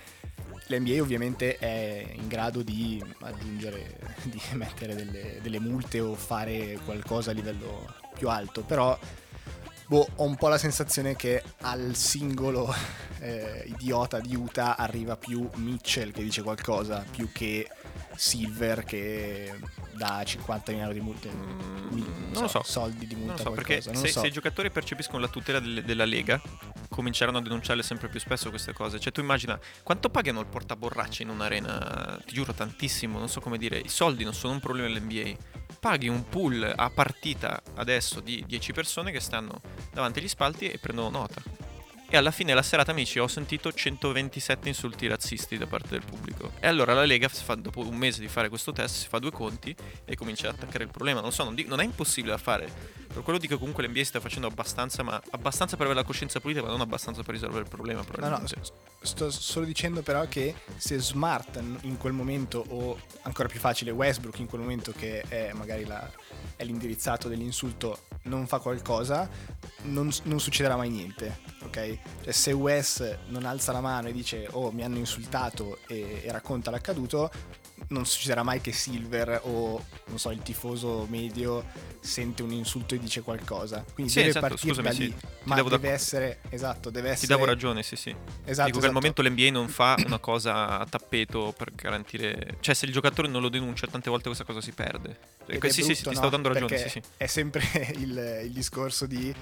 [0.67, 7.31] l'NBA ovviamente è in grado di aggiungere, di mettere delle, delle multe o fare qualcosa
[7.31, 8.99] a livello più alto, però
[9.87, 12.73] boh, ho un po' la sensazione che al singolo
[13.21, 17.69] eh, idiota di Utah arriva più Mitchell che dice qualcosa, più che
[18.17, 19.59] Silver che
[19.93, 23.43] dà 50 milioni di multe, mm, non, so, so, soldi di multa.
[23.43, 24.21] Non lo so, perché se, so.
[24.21, 26.41] se, i giocatori percepiscono la tutela delle, della Lega,
[26.89, 28.99] cominceranno a denunciarle sempre più spesso queste cose.
[28.99, 32.21] Cioè, tu immagina quanto pagano il portaborracce in un'arena?
[32.25, 33.79] Ti giuro tantissimo, non so come dire.
[33.79, 35.37] I soldi non sono un problema dell'NBA.
[35.81, 39.61] Paghi un pool a partita adesso di 10 persone che stanno
[39.93, 41.64] davanti agli spalti e prendono nota.
[42.15, 46.53] E alla fine della serata, amici, ho sentito 127 insulti razzisti da parte del pubblico.
[46.61, 49.33] E allora la Lega, fa, dopo un mese di fare questo test, si fa due
[49.33, 49.75] conti
[50.05, 51.21] e comincia ad attaccare il problema.
[51.21, 52.71] Non so, non, dico, non è impossibile da fare.
[53.13, 56.63] Per quello dico comunque l'NBA sta facendo abbastanza, ma abbastanza per avere la coscienza pulita,
[56.63, 58.05] ma non abbastanza per risolvere il problema.
[58.19, 58.45] No, no,
[59.03, 64.39] sto solo dicendo però che se Smart in quel momento, o ancora più facile Westbrook
[64.39, 66.09] in quel momento che è magari la,
[66.55, 69.29] è l'indirizzato dell'insulto, non fa qualcosa,
[69.83, 71.99] non, non succederà mai niente, ok?
[72.23, 76.33] Cioè se Wes non alza la mano e dice oh mi hanno insultato e, e
[76.33, 77.31] racconta l'accaduto,
[77.89, 81.65] non succederà mai che Silver o non so il tifoso medio
[82.01, 85.27] sente un insulto e dice qualcosa quindi sì, deve esatto, partire scusami, da lì sì.
[85.45, 85.89] ma deve da...
[85.91, 88.79] essere esatto deve essere ti davo ragione sì sì esatto, dico esatto.
[88.79, 92.93] che al momento l'NBA non fa una cosa a tappeto per garantire cioè se il
[92.93, 95.95] giocatore non lo denuncia tante volte questa cosa si perde Ed sì, brutto, sì, sì,
[95.95, 96.15] ti no?
[96.15, 97.03] stavo dando ragione sì, sì.
[97.17, 97.63] è sempre
[97.97, 99.35] il, il discorso di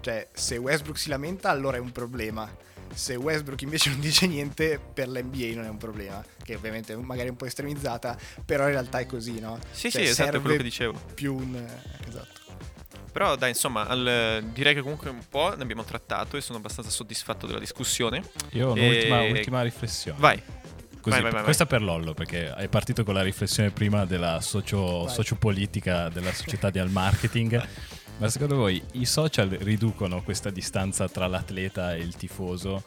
[0.00, 2.50] cioè se Westbrook si lamenta allora è un problema
[2.94, 7.28] se Westbrook invece non dice niente, per l'NBA non è un problema, che ovviamente magari
[7.28, 9.58] è un po' estremizzata, però in realtà è così, no?
[9.70, 11.00] Sì, cioè, sì, esatto, è quello che dicevo.
[11.14, 11.56] Più un...
[12.06, 12.42] Esatto.
[13.12, 16.90] Però dai, insomma, al, direi che comunque un po' ne abbiamo trattato e sono abbastanza
[16.90, 18.22] soddisfatto della discussione.
[18.52, 19.30] Io ho un'ultima e...
[19.30, 20.18] ultima riflessione.
[20.18, 20.42] Vai.
[21.00, 24.40] Così, vai, vai, vai, questa per Lollo, perché hai partito con la riflessione prima della
[24.40, 27.62] socio, sociopolitica della società di al marketing.
[28.16, 32.84] Ma secondo voi i social riducono questa distanza tra l'atleta e il tifoso?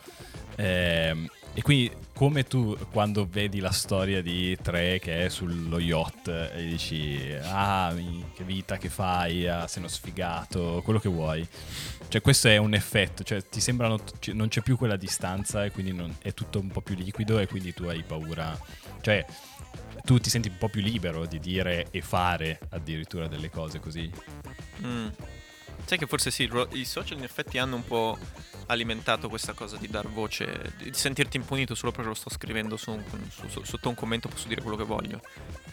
[0.56, 6.28] Eh, e quindi come tu quando vedi la storia di Tre che è sullo yacht
[6.28, 7.92] e dici ah
[8.34, 11.48] che vita che fai, ah, sei uno sfigato, quello che vuoi.
[12.08, 14.00] Cioè questo è un effetto, cioè ti sembrano
[14.34, 17.48] non c'è più quella distanza e quindi non, è tutto un po' più liquido e
[17.48, 18.56] quindi tu hai paura,
[19.02, 19.26] cioè
[20.08, 24.10] tu ti senti un po' più libero di dire e fare addirittura delle cose così.
[24.82, 25.10] Mm.
[25.84, 28.18] Sai che forse sì, i social in effetti hanno un po'
[28.68, 32.92] alimentato questa cosa di dar voce, di sentirti impunito solo perché lo sto scrivendo su
[32.92, 33.04] un,
[33.50, 35.20] su, sotto un commento, posso dire quello che voglio.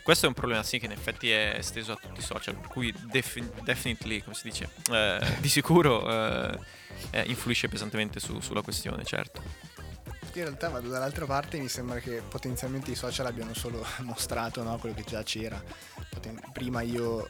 [0.03, 2.69] Questo è un problema sì che in effetti è esteso a tutti i social, per
[2.69, 6.59] cui defi- definitely, come si dice, eh, di sicuro eh,
[7.11, 9.74] eh, influisce pesantemente su, sulla questione, certo
[10.39, 14.63] in realtà vado dall'altra parte e mi sembra che potenzialmente i social abbiano solo mostrato
[14.63, 15.63] no, quello che già c'era.
[16.11, 17.29] Poten- prima io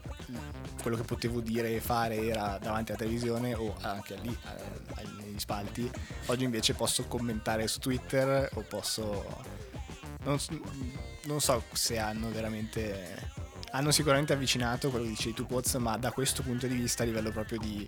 [0.81, 4.37] quello che potevo dire e fare era davanti alla televisione o anche lì
[4.95, 5.91] agli spalti,
[6.27, 9.43] oggi invece posso commentare su Twitter o posso...
[10.25, 10.39] Non,
[11.25, 13.33] non so se hanno veramente...
[13.73, 17.07] Hanno sicuramente avvicinato quello che dicevi tu Poz, ma da questo punto di vista a
[17.07, 17.87] livello proprio di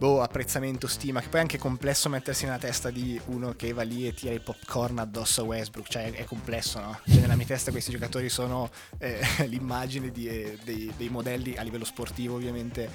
[0.00, 3.82] boh, apprezzamento, stima, che poi è anche complesso mettersi nella testa di uno che va
[3.82, 6.98] lì e tira i popcorn addosso a Westbrook, cioè è complesso, no?
[7.06, 11.62] Cioè nella mia testa questi giocatori sono eh, l'immagine di, eh, dei, dei, modelli a
[11.62, 12.88] livello sportivo ovviamente,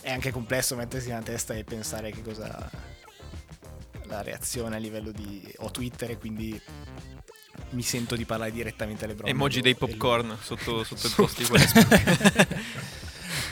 [0.00, 2.70] è anche complesso mettersi nella testa e pensare che cosa
[4.04, 5.42] la reazione a livello di...
[5.56, 6.58] ho Twitter e quindi
[7.70, 9.32] mi sento di parlare direttamente alle bronze.
[9.32, 12.46] Emoji dei popcorn sotto, sotto il post di Westbrook.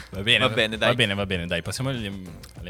[0.09, 0.89] Va bene, va bene, dai.
[0.89, 2.11] Va bene, va bene, dai, passiamo alle,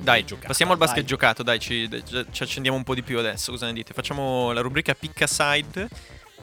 [0.01, 1.07] dai, Passiamo al basket dai.
[1.07, 1.89] giocato, dai, ci,
[2.31, 3.93] ci, accendiamo un po' di più adesso, cosa ne dite?
[3.93, 5.88] Facciamo la rubrica Picca Side,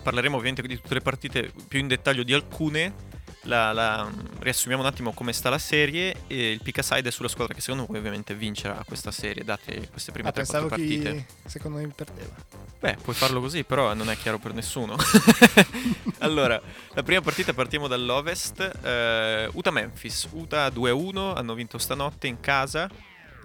[0.03, 3.13] parleremo ovviamente di tutte le partite più in dettaglio di alcune
[3.45, 7.29] la, la, riassumiamo un attimo come sta la serie e il pick aside è sulla
[7.29, 11.13] squadra che secondo voi ovviamente vincerà questa serie date queste prime 3-4 ah, partite.
[11.15, 12.35] chi, secondo me perdeva.
[12.81, 14.97] Beh puoi farlo così però non è chiaro per nessuno.
[16.19, 16.61] Allora
[16.95, 22.89] la prima partita partiamo dall'ovest uh, Uta-Memphis Uta 2-1 hanno vinto stanotte in casa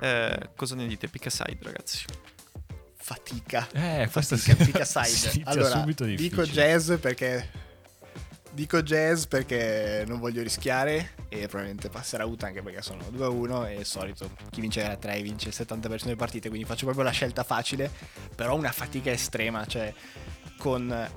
[0.02, 1.08] uh, cosa ne dite?
[1.08, 2.06] Pick aside ragazzi.
[2.96, 3.68] Fatica.
[3.72, 7.68] Eh fatica, fatica pick aside allora dico jazz perché
[8.52, 13.86] Dico jazz perché non voglio rischiare e probabilmente passerà Uta anche perché sono 2-1 e
[13.86, 17.44] solito chi vince gara 3 vince il 70% delle partite, quindi faccio proprio la scelta
[17.44, 17.92] facile,
[18.36, 19.94] però una fatica estrema, cioè
[20.58, 21.10] con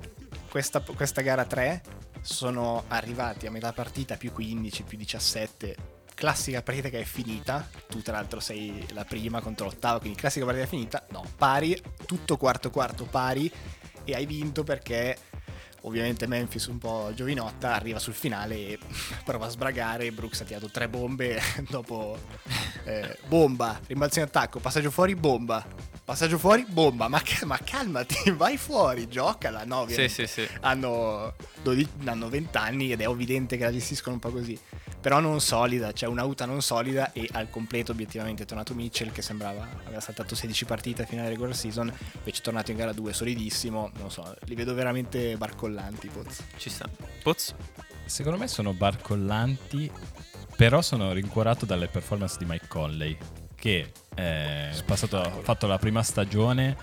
[0.47, 1.81] questa, questa gara 3
[2.21, 5.75] sono arrivati a metà partita più 15, più 17
[6.23, 10.45] classica partita che è finita, tu tra l'altro sei la prima contro l'ottava, quindi classica
[10.45, 13.51] partita finita, no, pari, tutto quarto quarto pari
[14.05, 15.17] e hai vinto perché
[15.83, 18.79] ovviamente Memphis un po' giovinotta arriva sul finale e
[19.23, 22.17] prova a sbragare Brooks ha tirato tre bombe dopo
[22.85, 27.07] eh, bomba rimbalzo in attacco passaggio fuori bomba passaggio fuori bomba.
[27.07, 29.63] Ma, ma calmati vai fuori giocala.
[29.65, 30.47] No sì, sì, sì.
[30.61, 34.59] hanno, 12, hanno 20 anni ed è evidente che la gestiscono un po' così.
[34.99, 39.11] Però non solida, cioè una UTA non solida e al completo obiettivamente è tornato Mitchell
[39.11, 42.93] che sembrava aver saltato 16 partite a finale regular season, invece è tornato in gara
[42.93, 45.35] 2 solidissimo, non so, li vedo veramente
[45.73, 46.43] barcollanti Poz.
[46.57, 46.89] Ci sta.
[47.21, 47.55] Poz?
[48.05, 49.89] Secondo me sono barcollanti,
[50.55, 53.17] però sono rincuorato dalle performance di Mike Conley
[53.55, 56.75] che eh, passato, ha fatto la prima stagione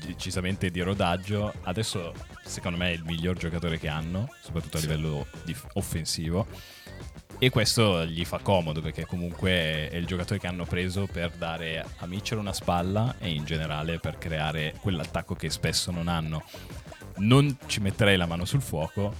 [0.00, 2.12] decisamente di rodaggio, adesso
[2.44, 5.26] secondo me è il miglior giocatore che hanno, soprattutto a livello
[5.74, 6.46] offensivo
[7.38, 11.84] e questo gli fa comodo perché comunque è il giocatore che hanno preso per dare
[11.98, 16.44] a Mitchell una spalla e in generale per creare quell'attacco che spesso non hanno.
[17.18, 19.14] Non ci metterei la mano sul fuoco,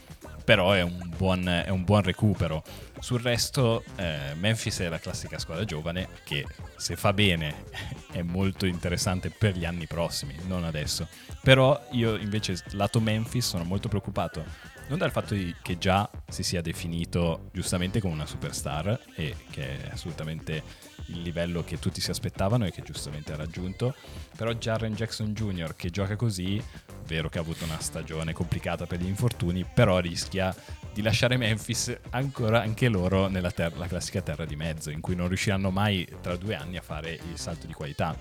[0.44, 2.62] però è un buon, è un buon recupero.
[3.00, 7.64] Sul resto, eh, Memphis è la classica squadra giovane che se fa bene
[8.12, 11.09] è molto interessante per gli anni prossimi, non adesso.
[11.42, 14.44] Però io invece, lato Memphis, sono molto preoccupato
[14.88, 19.90] non dal fatto che già si sia definito giustamente come una superstar e che è
[19.90, 20.62] assolutamente
[21.07, 23.94] il livello che tutti si aspettavano e che giustamente ha raggiunto,
[24.37, 25.75] però Jarren Jackson Jr.
[25.77, 26.62] che gioca così,
[27.07, 30.55] vero che ha avuto una stagione complicata per gli infortuni, però rischia
[30.92, 35.29] di lasciare Memphis ancora anche loro nella ter- classica terra di mezzo, in cui non
[35.29, 38.16] riusciranno mai tra due anni a fare il salto di qualità.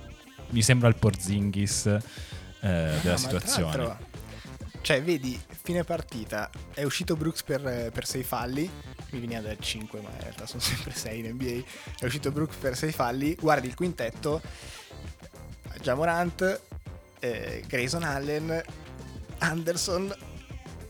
[0.49, 1.99] Mi sembra il Porzingis eh,
[2.59, 4.04] della ah, situazione
[4.85, 8.69] cioè, vedi, fine partita, è uscito Brooks per, per 6 falli,
[9.09, 11.63] mi veniva da 5, ma in realtà sono sempre 6 in NBA.
[11.97, 14.43] È uscito Brooks per 6 falli, guardi il quintetto,
[15.81, 16.61] Jamorant,
[17.17, 18.61] eh, Grayson Allen,
[19.39, 20.13] Anderson,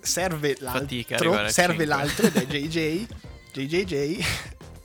[0.02, 3.08] serve l'altro, serve l'altro ed è JJ,
[3.54, 4.26] JJJ,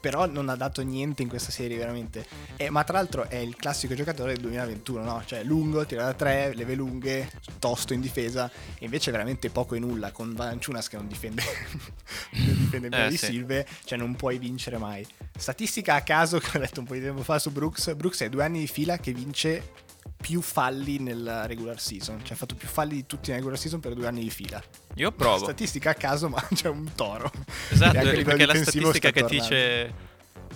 [0.01, 2.27] però non ha dato niente in questa serie veramente.
[2.57, 5.23] Eh, ma tra l'altro è il classico giocatore del 2021, no?
[5.25, 9.79] Cioè lungo, tira da tre, leve lunghe, tosto in difesa, e invece veramente poco e
[9.79, 11.43] nulla con Valanciunas che non difende,
[12.33, 13.27] non difende bene eh, di sì.
[13.27, 15.07] Silve, cioè non puoi vincere mai.
[15.37, 18.29] Statistica a caso che ho letto un po' di tempo fa su Brooks, Brooks è
[18.29, 19.89] due anni di fila che vince
[20.21, 23.81] più falli nella regular season, cioè ha fatto più falli di tutti nella regular season
[23.81, 24.63] per due anni di fila.
[24.95, 25.45] Io provo.
[25.45, 27.31] Statistica a caso, ma c'è un toro.
[27.71, 29.95] Esatto, perché la statistica che dice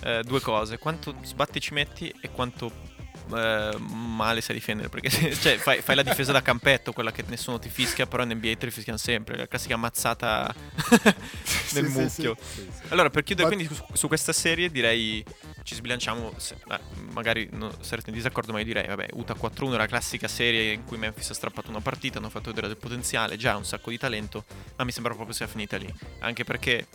[0.01, 2.93] eh, due cose, quanto sbatti ci metti e quanto
[3.33, 7.59] eh, male sai difendere, perché cioè, fai, fai, la difesa da campetto, quella che nessuno
[7.59, 10.53] ti fischia, però in NBA te li fischiano sempre, la classica ammazzata
[11.73, 12.37] nel sì, mucchio.
[12.39, 13.55] Sì, sì, allora, per chiudere ma...
[13.55, 15.23] quindi su, su questa serie direi
[15.63, 16.79] ci sbilanciamo, se, eh,
[17.11, 20.73] magari no, sarete in disaccordo, ma io direi, vabbè, Uta 4-1 è la classica serie
[20.73, 23.89] in cui Memphis ha strappato una partita, hanno fatto vedere del potenziale, già un sacco
[23.89, 26.87] di talento, ma mi sembra proprio sia finita lì, anche perché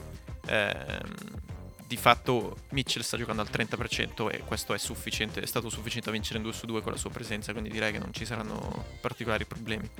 [0.46, 1.48] ehm,
[1.90, 6.12] di fatto Mitchell sta giocando al 30% e questo è sufficiente, è stato sufficiente a
[6.12, 8.84] vincere in 2 su 2 con la sua presenza, quindi direi che non ci saranno
[9.00, 9.90] particolari problemi.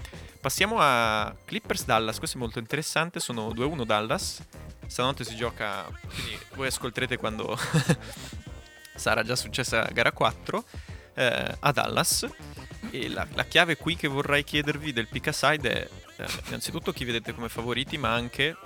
[0.40, 4.40] Passiamo a Clippers Dallas, questo è molto interessante, sono 2-1 Dallas,
[4.86, 5.82] stanotte si gioca,
[6.14, 7.58] quindi voi ascolterete quando
[8.94, 10.64] sarà già successa gara 4
[11.14, 12.24] eh, a Dallas.
[12.92, 15.88] E la, la, chiave qui che vorrei chiedervi del pick aside è
[16.22, 18.56] eh, innanzitutto chi vedete come favoriti, ma anche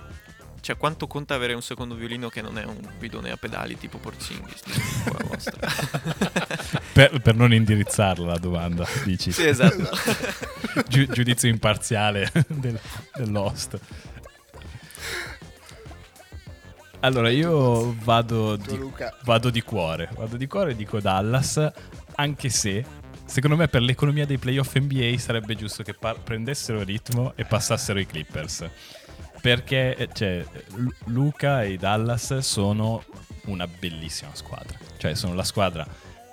[0.65, 3.99] cioè quanto conta avere un secondo violino che non è un bidone a pedali tipo
[3.99, 4.63] Porzingis?
[6.95, 9.33] Per, per, non indirizzarla la domanda dici.
[9.33, 9.91] Sì esatto.
[10.89, 12.79] Gi- giudizio imparziale del,
[13.15, 13.81] dell'host
[17.01, 18.81] allora, io vado di,
[19.25, 20.09] vado di, cuore.
[20.15, 21.71] Vado di cuore e dico Dallas,
[22.15, 22.83] anche se
[23.27, 27.99] secondo me per l'economia dei playoff NBA sarebbe giusto che par- prendessero ritmo e passassero
[27.99, 28.71] i Clippers.
[29.45, 30.43] Perché eh, cioè,
[31.09, 33.05] Luca e Dallas sono
[33.45, 34.79] una bellissima squadra.
[34.97, 35.87] Cioè, sono la squadra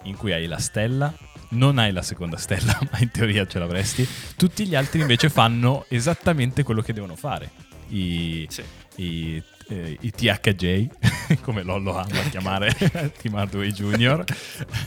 [0.03, 1.13] in cui hai la stella,
[1.49, 4.07] non hai la seconda stella, ma in teoria ce l'avresti.
[4.37, 7.51] Tutti gli altri invece fanno esattamente quello che devono fare.
[7.89, 8.63] I, sì.
[8.95, 10.87] i eh, i THJ,
[11.41, 12.73] come Lollo ama a chiamare
[13.17, 14.23] Tim Hardaway Jr.,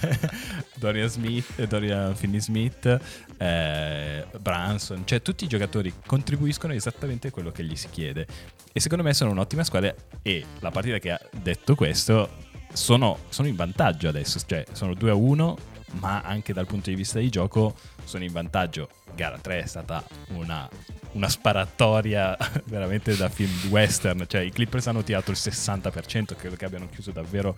[0.76, 3.00] Dorian Smith, Dorian Finney-Smith,
[3.38, 8.26] eh, Branson, cioè tutti i giocatori contribuiscono esattamente a quello che gli si chiede.
[8.72, 13.48] E secondo me sono un'ottima squadra e la partita che ha detto questo sono, sono
[13.48, 15.56] in vantaggio adesso, cioè sono 2 a 1,
[15.98, 17.74] ma anche dal punto di vista di gioco
[18.04, 18.88] sono in vantaggio.
[19.14, 20.68] Gara 3 è stata una
[21.14, 22.36] una sparatoria
[22.66, 24.24] veramente da film western.
[24.26, 27.56] Cioè, i Clippers hanno tirato il 60%, credo che abbiano chiuso davvero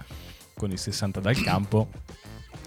[0.55, 1.89] con il 60% dal campo.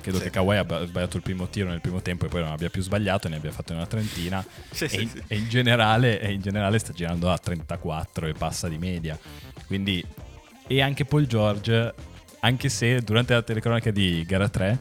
[0.02, 0.24] Credo Sì.
[0.24, 2.82] che Kawhi abbia sbagliato il primo tiro nel primo tempo e poi non abbia più
[2.82, 4.44] sbagliato, ne abbia fatto una trentina.
[4.72, 8.34] Sì, e, sì, in, e in generale, e in generale sta girando a 34 e
[8.34, 9.18] passa di media.
[9.68, 10.04] Quindi,
[10.68, 11.94] e anche Paul George,
[12.40, 14.78] anche se durante la telecronaca di gara 3,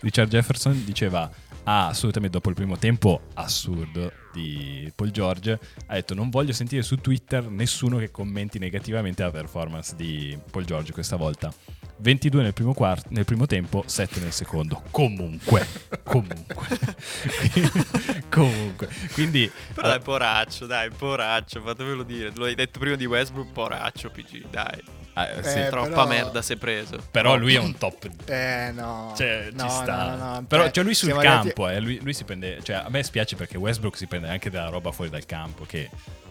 [0.00, 1.30] Richard Jefferson diceva.
[1.64, 6.80] Ah, assolutamente dopo il primo tempo assurdo di Paul George ha detto non voglio sentire
[6.80, 11.52] su Twitter nessuno che commenti negativamente la performance di Paul George questa volta
[11.98, 15.66] 22 nel primo, quart- nel primo tempo 7 nel secondo comunque
[16.04, 16.66] comunque
[18.30, 22.32] comunque quindi Però dai, poraccio, dai, poraccio, fatemelo dire.
[22.34, 24.82] Lo hai detto prima di Westbrook, poraccio, PG, dai.
[25.26, 26.98] Ah, sì, Eh, Troppa però- merda si è preso.
[27.10, 29.12] però lui è un top Eh no.
[29.16, 30.10] Cioè, no, ci sta.
[30.10, 30.44] no, no, no.
[30.46, 32.58] Però Cioè, cioè, lui sul siamo arrivati- campo, eh, lui, lui si prende.
[32.62, 35.64] Cioè, a me spiace perché Westbrook si prende anche della roba fuori dal campo.
[35.66, 35.90] Che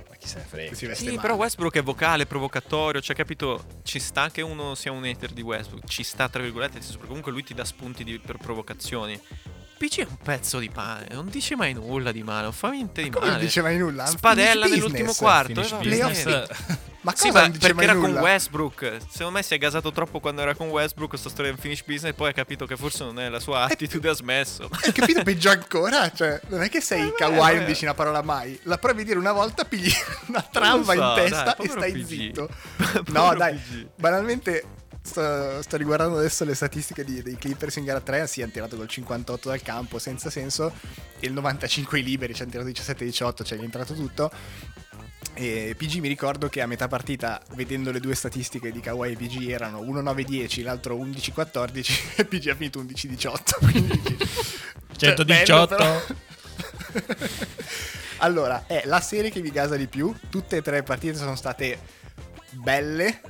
[0.10, 0.74] ma chi se ne frega.
[0.96, 1.20] Sì, male.
[1.20, 5.42] però Westbrook è vocale, provocatorio, cioè capito, ci sta che uno sia un hater di
[5.42, 8.38] Westbrook, ci sta tra virgolette, nel senso, perché comunque lui ti dà spunti di- per
[8.38, 9.20] provocazioni.
[9.78, 13.04] PC è un pezzo di pane, non dice mai nulla di male, non fa niente
[13.04, 13.38] di Come male.
[13.38, 14.06] non dice mai nulla?
[14.06, 15.18] Spadella finish nell'ultimo business.
[15.18, 15.62] quarto.
[15.62, 16.48] Eh, bene.
[17.02, 18.08] Ma cosa Sì, ma non dice perché mai era nulla?
[18.08, 18.98] con Westbrook.
[19.10, 21.18] Secondo me si è gasato troppo quando era con Westbrook.
[21.18, 22.12] Sta storia del finish business.
[22.12, 24.10] E poi ha capito che forse non è la sua attitude.
[24.10, 24.68] Ha smesso.
[24.84, 26.12] Hai capito peggio ancora?
[26.12, 28.60] Cioè, non è che sei Eh, Kawhi beh, non dici una parola mai.
[28.64, 29.90] La provi a dire una volta, pigli
[30.28, 32.06] una tramba so, in testa dai, e stai PG.
[32.06, 32.50] zitto.
[33.08, 33.88] No, dai, PG.
[33.96, 34.64] banalmente
[35.08, 38.28] sto, sto riguardando adesso le statistiche di- dei Clippers in gara 3.
[38.28, 40.74] Sì, hanno tirato col 58 dal campo senza senso.
[41.20, 44.32] E il 95 i liberi, ci hanno tirato 17-18, cioè gli è entrato tutto.
[45.34, 49.16] E PG mi ricordo che a metà partita, vedendo le due statistiche di Kawhi e
[49.16, 53.38] PG, erano uno 9-10, l'altro 11-14 e PG ha finito 11-18.
[53.60, 54.18] Quindi dici,
[54.97, 55.26] cioè, 118.
[55.26, 56.01] bello, però.
[58.18, 60.14] allora, è la serie che mi gasa di più.
[60.30, 61.80] Tutte e tre le partite sono state
[62.51, 63.22] belle.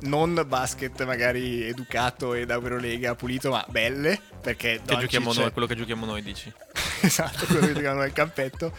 [0.00, 4.20] Non basket magari educato e da Eurolega pulito, ma belle.
[4.40, 6.52] Perché Che giochiamo noi, quello che giochiamo noi, dici.
[7.02, 8.72] esatto, quello che giocavano nel campetto.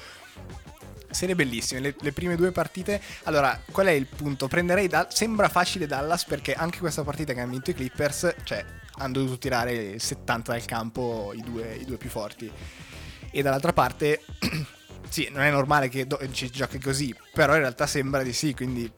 [1.10, 3.02] Serie bellissime, le, le prime due partite.
[3.24, 4.48] Allora, qual è il punto?
[4.48, 8.64] Prenderei da, sembra facile Dallas perché anche questa partita che hanno vinto i Clippers, cioè,
[8.98, 12.52] hanno dovuto tirare il 70 dal campo i due, i due più forti.
[13.32, 14.24] E dall'altra parte,
[15.10, 18.54] sì, non è normale che do- ci giochi così, però in realtà sembra di sì,
[18.54, 18.92] quindi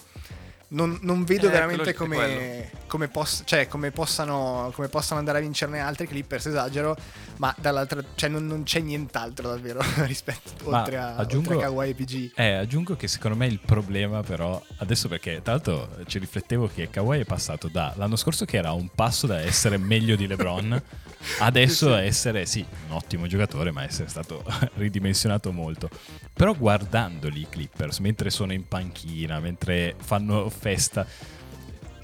[0.70, 5.42] non, non vedo Eh, veramente come, come, poss- cioè, come, possano, come possano andare a
[5.42, 6.96] vincerne altri Clippers, esagero,
[7.40, 11.70] ma dall'altra, cioè non, non c'è nient'altro davvero rispetto Ma oltre a, aggiungo- oltre a
[11.70, 12.32] Kawhi e PG.
[12.36, 16.90] Eh, aggiungo che secondo me il problema però, adesso perché tra l'altro ci riflettevo che
[16.90, 20.82] Kawhi è passato da l'anno scorso che era un passo da essere meglio di LeBron,
[21.40, 24.44] adesso a essere sì, un ottimo giocatore, ma essere stato
[24.76, 25.90] ridimensionato molto.
[26.34, 31.06] Però guardandoli i Clippers, mentre sono in panchina, mentre fanno festa,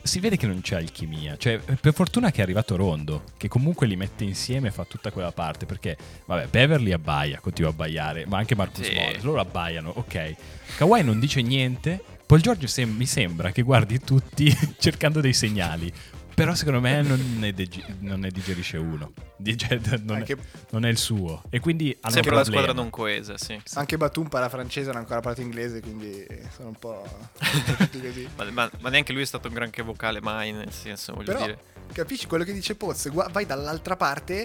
[0.05, 1.35] si vede che non c'è alchimia.
[1.35, 5.11] Cioè, per fortuna che è arrivato Rondo, che comunque li mette insieme e fa tutta
[5.11, 5.65] quella parte.
[5.65, 8.93] Perché, vabbè, Beverly abbaia, continua a abbaiare, ma anche Marcus Sì.
[8.93, 10.35] Morris, loro abbaiano, ok.
[10.77, 11.99] Kawhi non dice niente.
[12.25, 15.91] Paul George sem- mi sembra che guardi tutti cercando dei segnali.
[16.35, 19.13] Però secondo me non ne, degi- non ne digerisce uno.
[19.37, 20.37] Dige- non, Anche- è,
[20.71, 21.41] non è il suo.
[21.49, 22.63] E quindi hanno Sempre un una problema.
[22.65, 23.59] squadra non coesa, sì.
[23.75, 27.07] Anche Batum parla francese, non ha ancora parlato inglese, quindi sono un po'
[27.77, 28.27] tutti così.
[28.35, 31.45] Ma, ma- ma neanche lui è stato un granché vocale mai, nel senso, voglio Però
[31.45, 31.59] dire.
[31.93, 33.09] capisci quello che dice Poz?
[33.09, 34.41] Gua- vai dall'altra parte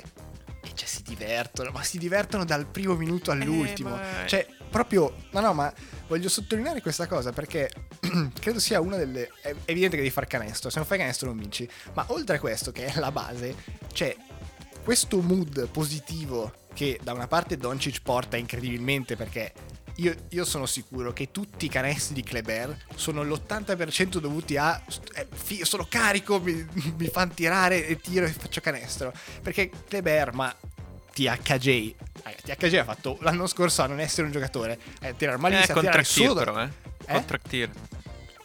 [0.62, 3.90] e cioè si divertono, ma si divertono dal primo minuto all'ultimo.
[3.90, 5.14] ma- Cioè, proprio.
[5.32, 5.72] No, no, ma
[6.06, 7.70] voglio sottolineare questa cosa perché
[8.40, 9.30] credo sia una delle.
[9.42, 10.70] È evidente che devi far canestro.
[10.70, 11.68] Se non fai canestro non vinci.
[11.94, 13.54] Ma oltre a questo, che è la base,
[13.92, 14.16] c'è
[14.82, 19.52] questo mood positivo che da una parte Doncic porta incredibilmente perché
[19.96, 24.82] io, io sono sicuro che tutti i canestri di Kleber sono l'80% dovuti a
[25.14, 26.66] eh, sono carico, mi,
[26.96, 29.12] mi fanno tirare e tiro e faccio canestro.
[29.42, 30.54] Perché Kleber, ma
[31.24, 31.94] THJ, eh,
[32.56, 35.80] THJ ha fatto l'anno scorso a non essere un giocatore, a tirare Eh, malissimo, a
[35.82, 36.68] tirare contract tier solo da- però, eh.
[37.06, 37.12] Eh?
[37.14, 37.70] Contract tier.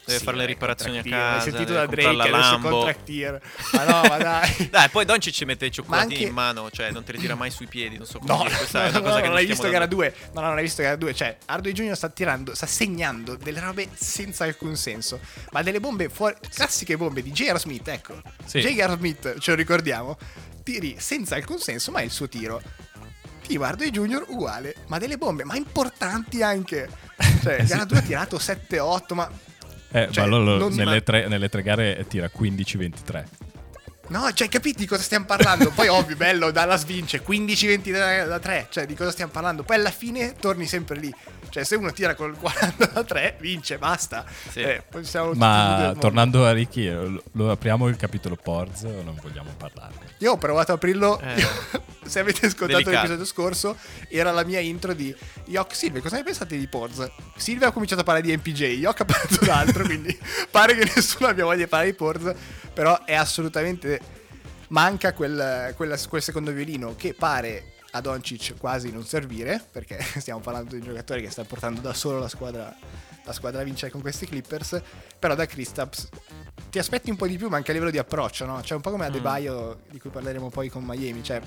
[0.06, 1.36] Deve Sì, fare le vabbè, riparazioni a casa.
[1.38, 2.70] Hai sentito da Drake, la adesso è Lambo.
[2.70, 3.42] contract tier.
[3.72, 4.68] Ma no, ma dai.
[4.70, 7.34] Dai, poi Doncic ci mette i cioccolatini anche- in mano, cioè non te li tira
[7.34, 8.56] mai sui piedi, non so come No, dire.
[8.56, 9.96] Questa no, è una no, cosa che non hai visto gara dando.
[9.96, 10.16] 2.
[10.34, 11.14] No, no, non hai visto gara 2.
[11.16, 15.20] Cioè, Ardo Junior sta tirando, sta segnando delle robe senza alcun senso.
[15.50, 16.36] Ma delle bombe fuori.
[16.54, 17.58] Classiche bombe di J.R.
[17.60, 18.22] Smith, ecco.
[18.46, 18.60] Sì.
[18.60, 18.98] J.R.
[18.98, 20.18] Smith, ce lo ricordiamo.
[20.66, 22.59] Tiri senza alcun senso, ma è il suo tiro.
[23.45, 26.89] Team Ardo Junior uguale, ma delle bombe, ma importanti anche.
[27.43, 29.30] Cioè, Eh gara 2 ha tirato 7-8, ma
[29.91, 33.24] Eh, Cioè, ma loro non- nelle, ma- tre, nelle tre gare tira 15-23.
[34.08, 35.72] No, cioè, capiti di cosa stiamo parlando?
[35.72, 38.68] Poi, ovvio, bello, Dallas vince 15-20 da, da 3.
[38.70, 39.64] Cioè, di cosa stiamo parlando?
[39.64, 41.14] Poi alla fine torni sempre lì.
[41.49, 44.26] Cioè, se uno tira col 40 da 3, vince, basta.
[44.49, 44.62] Sì.
[44.62, 44.84] Eh,
[45.34, 50.14] Ma tornando a Ricky, lo, lo apriamo il capitolo Porz o non vogliamo parlarne?
[50.20, 51.20] Io ho provato a aprirlo.
[51.20, 51.84] Eh.
[52.06, 53.08] se avete ascoltato Delicato.
[53.08, 53.78] l'episodio scorso,
[54.10, 55.14] era la mia intro di
[55.45, 56.01] Yok Silvia.
[56.01, 57.10] Cosa ne pensate di Porz?
[57.36, 59.84] Silvia ha cominciato a parlare di MPJ, Yok ha parlato d'altro.
[59.86, 60.18] quindi
[60.49, 62.34] pare che nessuno abbia voglia di parlare di Porz.
[62.74, 63.99] Però è assolutamente.
[64.70, 69.63] Manca quel, quel- quel secondo violino che pare a Doncic quasi non servire.
[69.72, 72.76] Perché stiamo parlando di un giocatore che sta portando da solo la squadra,
[73.24, 74.82] la squadra a vincere con questi Clippers.
[75.20, 76.09] Però da Kristaps
[76.70, 78.61] ti aspetti un po' di più, ma anche a livello di approccio, no?
[78.61, 79.72] Cioè, un po' come a De Mm.
[79.89, 81.24] Di cui parleremo poi con Miami.
[81.24, 81.41] Cioè,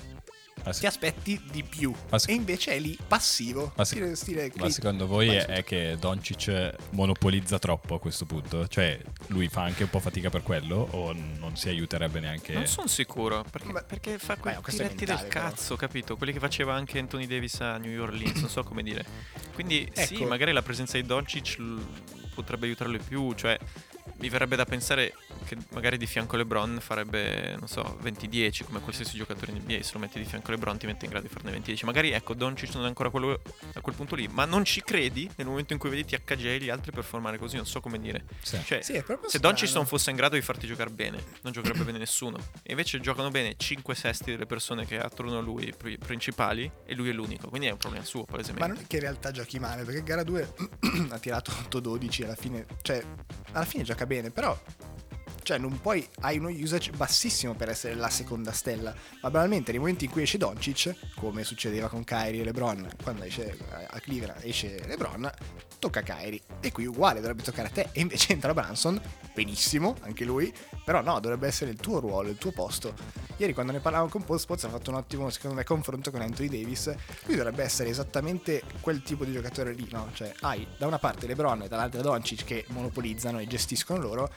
[0.65, 1.93] Ma, se- ti aspetti di più.
[2.09, 3.73] Ma se- E invece è lì passivo.
[3.75, 8.25] Ma se- stile, stile ma secondo voi è, è che Doncic monopolizza troppo a questo
[8.25, 8.67] punto?
[8.67, 12.53] Cioè, lui fa anche un po' fatica per quello o non si aiuterebbe neanche?
[12.53, 15.45] Non sono sicuro, perché, Ma- perché fa Beh, quei diretti mentale, del però.
[15.49, 16.15] cazzo, capito?
[16.17, 19.05] Quelli che faceva anche Anthony Davis a New Orleans, non so come dire.
[19.53, 20.25] Quindi sì, Ecco.
[20.25, 21.81] magari la presenza di Doncic l-
[22.33, 23.57] potrebbe aiutarlo di più, cioè
[24.19, 25.13] mi verrebbe da pensare
[25.45, 29.81] che magari di fianco a LeBron farebbe, non so, 20-10 come qualsiasi giocatore in NBA,
[29.81, 31.85] se lo metti di fianco a LeBron ti mette in grado di farne 20-10.
[31.85, 33.41] Magari ecco, Doncic non è ancora quello,
[33.73, 36.57] a quel punto lì, ma non ci credi nel momento in cui vedi THJ e
[36.59, 38.25] gli altri performare così, non so come dire.
[38.41, 38.59] Sì.
[38.63, 39.39] Cioè, Sì, se.
[39.39, 42.37] Doncic non fosse in grado di farti giocare bene, non giocherebbe bene nessuno.
[42.63, 46.69] E invece giocano bene 5 sesti delle persone che ha attorno a lui pri- principali
[46.85, 47.49] e lui è l'unico.
[47.49, 48.67] Quindi è un problema suo, Ma palesemente.
[48.67, 50.53] non è che in realtà giochi male, perché gara 2
[51.09, 52.65] ha tirato 8-12 alla fine.
[52.81, 53.03] Cioè,
[53.53, 54.57] alla fine gioca bene, però.
[55.49, 56.07] Cioè, non puoi.
[56.19, 58.93] Hai uno usage bassissimo per essere la seconda stella.
[59.23, 63.23] Ma banalmente, nei momenti in cui esce Doncic, come succedeva con Kyrie e LeBron, quando
[63.23, 63.57] esce
[63.89, 65.27] a Cleveland esce LeBron,
[65.79, 66.39] tocca a Kyrie.
[66.59, 67.89] E qui uguale, dovrebbe toccare a te.
[67.93, 69.01] E invece entra Branson,
[69.33, 70.53] benissimo, anche lui.
[70.85, 72.93] Però no, dovrebbe essere il tuo ruolo, il tuo posto.
[73.37, 76.21] Ieri quando ne parlavamo con Paul Spots ha fatto un ottimo, secondo me, confronto con
[76.21, 76.93] Anthony Davis.
[77.25, 80.11] Lui dovrebbe essere esattamente quel tipo di giocatore lì, no?
[80.13, 84.31] Cioè, hai da una parte LeBron e dall'altra Doncic che monopolizzano e gestiscono loro.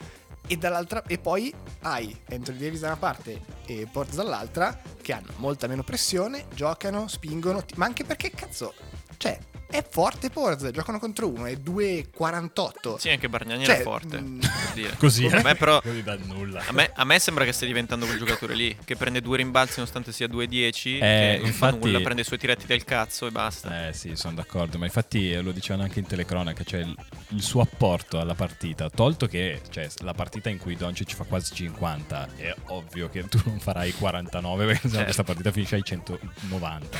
[0.45, 5.31] E, dall'altra, e poi hai Anthony Davis da una parte e Ports dall'altra che hanno
[5.37, 8.73] molta meno pressione, giocano, spingono, ma anche perché cazzo,
[9.17, 9.37] cioè
[9.73, 12.97] è forte Ports, giocano contro uno, è 2,48.
[12.97, 14.95] Sì, anche Bargnani Cioè, era forte, mm, per dire.
[14.99, 15.25] Così?
[15.25, 15.81] A me però...
[15.83, 16.63] Così da nulla.
[16.67, 19.73] A me, a me sembra che stia diventando quel giocatore lì, che prende due rimbalzi
[19.77, 23.25] nonostante sia 2-10, Eh, che non fa infatti- nulla, prende i suoi tiretti del cazzo
[23.27, 23.87] e basta.
[23.87, 26.95] Eh sì, sono d'accordo, ma infatti eh, lo dicevano anche in telecronaca, cioè il,
[27.29, 31.53] il suo apporto alla partita, tolto che cioè, la partita in cui Doncic fa quasi
[31.55, 35.03] 50, è ovvio che tu non farai 49 perché Certo.
[35.05, 36.97] questa partita finisce ai 190.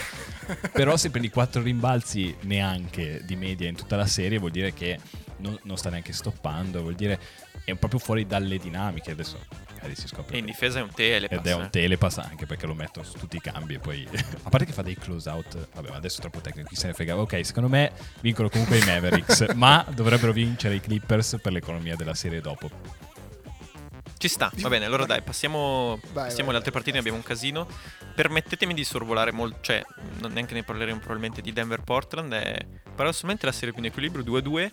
[0.71, 4.97] Però se prendi 4 rimbalzi neanche di media in tutta la serie vuol dire che
[5.37, 7.19] non, non sta neanche stoppando, vuol dire
[7.65, 9.37] è proprio fuori dalle dinamiche, adesso
[9.73, 10.35] magari si scopre.
[10.35, 11.39] E in difesa è un telepass.
[11.39, 11.69] Ed è un eh.
[11.69, 14.07] telepass anche perché lo metto su tutti i cambi e poi...
[14.43, 16.87] A parte che fa dei close out, vabbè ma adesso è troppo tecnico, chi se
[16.87, 17.17] ne frega.
[17.17, 17.91] Ok, secondo me
[18.21, 23.11] vincono comunque i Mavericks, ma dovrebbero vincere i Clippers per l'economia della serie dopo.
[24.23, 27.25] Ci sta, va bene, allora dai, passiamo, Vai, passiamo alle altre partite, ne abbiamo un
[27.25, 27.67] casino.
[28.15, 29.83] Permettetemi di sorvolare molto, cioè,
[30.21, 32.65] non neanche ne parleremo probabilmente di Denver-Portland, è
[32.95, 34.71] paradossalmente la serie più in equilibrio, 2-2.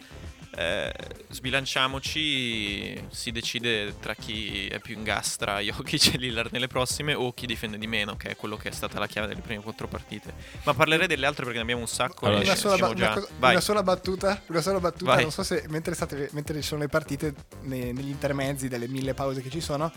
[0.56, 0.92] Eh,
[1.28, 7.14] sbilanciamoci, si decide tra chi è più in gas tra Jokic e Lillard nelle prossime
[7.14, 9.62] o chi difende di meno, che è quello che è stata la chiave delle prime
[9.62, 10.32] quattro partite.
[10.64, 13.28] Ma parlerei delle altre perché ne abbiamo un sacco Allora, una, sola, ba- una cosa-
[13.38, 15.12] una sola battuta, una sola battuta.
[15.14, 15.22] Vai.
[15.22, 19.14] Non so se mentre, state, mentre ci sono le partite, ne- negli intermezzi delle mille
[19.14, 19.92] pause che ci sono,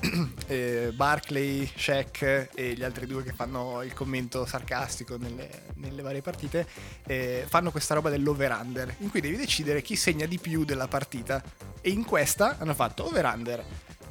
[0.46, 6.20] eh, Barclay, Shaq e gli altri due che fanno il commento sarcastico nelle, nelle varie
[6.22, 6.66] partite,
[7.06, 11.42] eh, fanno questa roba dell'over-under, in cui devi decidere chi segna di più della partita.
[11.80, 13.64] E in questa hanno fatto over-under.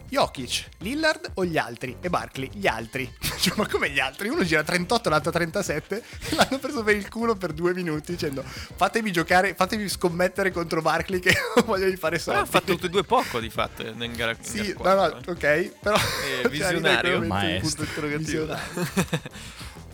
[0.09, 1.97] Jokic, Lillard o gli altri?
[1.99, 3.11] E Barkley, gli altri.
[3.43, 4.29] Cioè, ma come gli altri?
[4.29, 6.03] Uno gira 38, l'altro 37.
[6.29, 10.81] E l'hanno preso per il culo per due minuti dicendo fatemi giocare, fatemi scommettere contro
[10.81, 11.33] Barkley che
[11.65, 12.39] voglio di fare Però soldi.
[12.39, 15.33] ha fatto tutti e due poco di fatto in gara, in Sì, gara no, quattro,
[15.33, 15.63] no, eh.
[15.63, 15.95] ok, però...
[16.43, 17.17] Eh, visionario.
[17.17, 17.67] Cioè, Maestro.
[17.67, 18.57] punto interrogativo.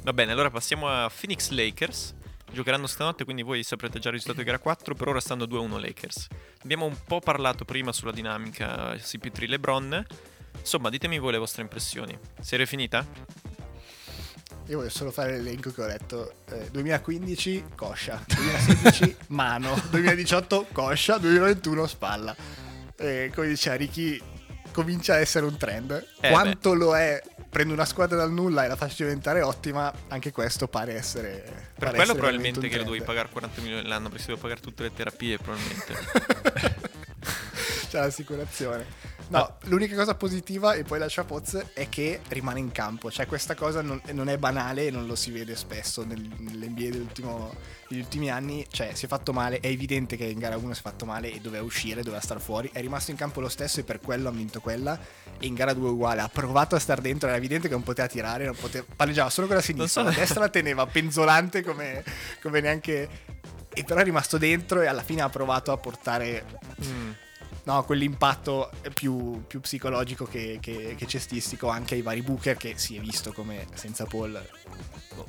[0.04, 2.14] Va bene, allora passiamo a Phoenix Lakers.
[2.52, 4.95] Giocheranno stanotte, quindi voi saprete già il risultato di gara 4.
[4.95, 6.28] Per ora stanno 2-1 Lakers.
[6.64, 10.06] Abbiamo un po' parlato prima sulla dinamica CP3 LeBron.
[10.60, 12.18] Insomma, ditemi voi le vostre impressioni.
[12.41, 13.06] Serie finita?
[14.68, 16.34] Io voglio solo fare l'elenco che ho letto.
[16.50, 18.24] Eh, 2015, coscia.
[18.28, 19.82] 2016, mano.
[19.89, 21.18] 2018, coscia.
[21.18, 22.36] 2021, spalla.
[22.95, 24.22] Eh, come diceva Ricky,
[24.72, 26.06] comincia a essere un trend.
[26.22, 27.20] Eh, Quanto lo è,
[27.50, 31.41] prendo una squadra dal nulla e la faccio diventare ottima, anche questo pare essere...
[31.41, 34.41] Per pare quello essere probabilmente che lo dovevi pagare 40 milioni l'anno perché si deve
[34.41, 36.88] pagare tutte le terapie probabilmente.
[37.89, 39.09] C'è l'assicurazione.
[39.30, 43.12] No, l'unica cosa positiva, e poi lascia Poz, è che rimane in campo.
[43.12, 46.90] Cioè, questa cosa non, non è banale e non lo si vede spesso nel, nell'NBA
[47.88, 48.66] degli ultimi anni.
[48.68, 51.32] Cioè, si è fatto male, è evidente che in gara 1 si è fatto male
[51.32, 52.72] e doveva uscire, doveva stare fuori.
[52.74, 54.98] È rimasto in campo lo stesso e per quello ha vinto quella.
[55.38, 58.08] E in gara 2 uguale, ha provato a stare dentro, era evidente che non poteva
[58.08, 60.10] tirare, non poteva, palleggiava solo con la sinistra, so.
[60.10, 62.04] la destra la teneva penzolante come,
[62.42, 63.38] come neanche...
[63.72, 66.46] E però è rimasto dentro e alla fine ha provato a portare...
[66.84, 67.12] Mm
[67.70, 72.98] no, quell'impatto più, più psicologico che, che, che, cestistico anche ai vari Booker che si
[72.98, 74.42] è visto come senza Paul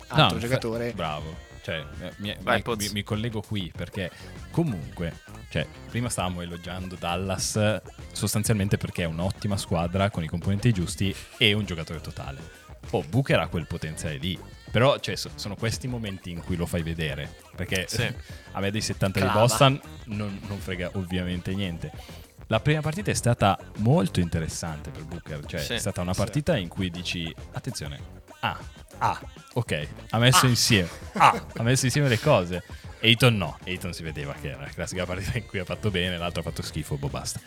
[0.08, 0.88] altro no, giocatore.
[0.90, 1.48] Fa- bravo.
[1.62, 1.84] Cioè,
[2.16, 4.10] mi, Vai, mi, mi, mi, collego qui perché
[4.50, 5.20] comunque,
[5.50, 7.80] cioè, prima stavamo elogiando Dallas
[8.12, 12.58] sostanzialmente perché è un'ottima squadra con i componenti giusti e un giocatore totale.
[12.92, 14.38] Oh, Booker ha quel potenziale lì.
[14.70, 17.36] Però cioè, sono questi momenti in cui lo fai vedere.
[17.54, 18.10] Perché sì.
[18.52, 19.32] a me dei 70 Clava.
[19.32, 21.92] di Boston non, non frega ovviamente niente
[22.50, 26.54] la prima partita è stata molto interessante per Booker, cioè sì, è stata una partita
[26.54, 26.60] sì.
[26.60, 27.98] in cui dici attenzione,
[28.40, 28.58] ah,
[28.98, 29.20] ah,
[29.54, 30.48] ok, ha messo ah.
[30.48, 32.64] insieme, ah, ha messo insieme le cose.
[33.02, 36.18] Ayton no, Ayton si vedeva che era la classica partita in cui ha fatto bene,
[36.18, 37.40] l'altro ha fatto schifo, boh basta.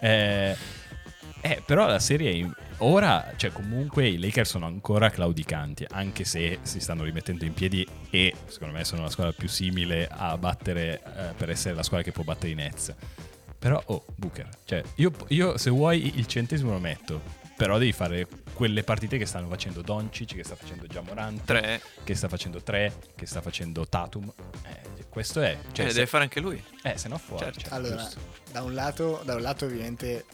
[0.00, 0.56] Eh,
[1.42, 6.80] eh, però la serie ora, cioè comunque i Lakers sono ancora claudicanti, anche se si
[6.80, 11.34] stanno rimettendo in piedi e secondo me sono la squadra più simile a battere eh,
[11.36, 12.94] per essere la squadra che può battere i Nets.
[13.60, 17.20] Però, oh, Booker, cioè, io, io se vuoi il centesimo lo metto,
[17.58, 21.82] però devi fare quelle partite che stanno facendo Doncic, che sta facendo Jamorant, 3.
[22.02, 24.32] che sta facendo 3, che sta facendo Tatum.
[24.66, 25.58] Eh, questo è...
[25.72, 26.62] Cioè, eh, se, deve fare anche lui.
[26.82, 27.44] Eh, se no fuori.
[27.44, 27.60] Certo.
[27.60, 28.08] Cioè, allora,
[28.50, 30.24] da un, lato, da un lato ovviamente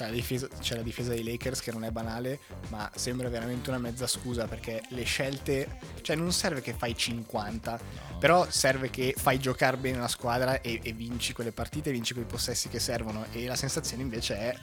[0.00, 3.68] c'è la, difesa, c'è la, difesa, dei Lakers che non è banale, ma sembra veramente
[3.68, 8.18] una mezza scusa perché le scelte, cioè non serve che fai 50, no.
[8.18, 12.24] però serve che fai giocare bene la squadra e, e, vinci quelle partite, vinci quei
[12.24, 14.56] possessi che servono e la sensazione invece è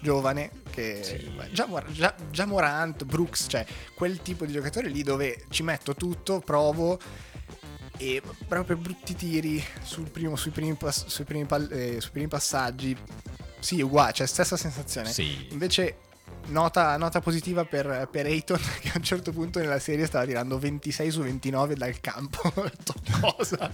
[0.00, 1.32] giovane che sì.
[1.52, 3.66] già, già, già Morant, Brooks, cioè
[3.96, 6.98] quel tipo di giocatore lì dove ci metto tutto, provo
[7.96, 9.62] e proprio brutti tiri
[10.12, 12.96] primo, sui, primi, sui, primi, eh, sui primi passaggi
[13.60, 15.10] sì, uguale, cioè stessa sensazione.
[15.12, 15.46] Sì.
[15.50, 15.96] Invece
[16.46, 20.58] nota, nota positiva per, per Ayton che a un certo punto nella serie stava tirando
[20.58, 22.52] 26 su 29 dal campo.
[23.20, 23.70] Cosa?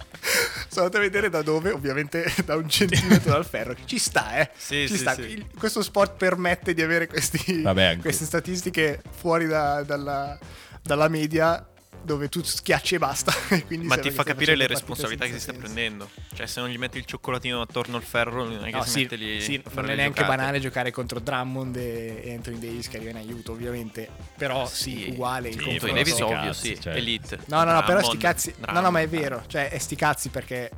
[0.68, 3.74] Sono andato a vedere da dove, ovviamente da un centimetro dal ferro.
[3.84, 4.50] Ci sta, eh.
[4.56, 5.14] Sì, Ci sì, sta.
[5.14, 5.46] Sì.
[5.56, 10.38] Questo sport permette di avere questi, Vabbè, queste statistiche fuori da, dalla,
[10.82, 11.66] dalla media
[12.06, 13.34] dove tu schiacci e basta.
[13.82, 16.08] Ma ti fa capire le responsabilità che si sta prendendo.
[16.34, 18.90] Cioè, se non gli metti il cioccolatino attorno al ferro, non è che no, si
[18.90, 19.40] sì, mette lì.
[19.42, 20.36] Sì, non è neanche giocate.
[20.36, 24.08] banale giocare contro Drummond e Anthony Davis che arriva in aiuto, ovviamente.
[24.36, 25.52] Però sì, sì uguale.
[25.52, 26.94] Sì, il Anthony Davis ovvio, sì, cioè.
[26.94, 27.40] elite.
[27.46, 28.54] No, no, no, però sti cazzi.
[28.58, 29.44] Drummond, no, no, ma è vero.
[29.46, 30.70] Cioè, è sti cazzi perché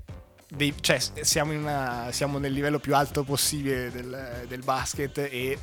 [0.49, 5.59] dei, cioè, siamo, una, siamo, nel livello più alto possibile del, del basket e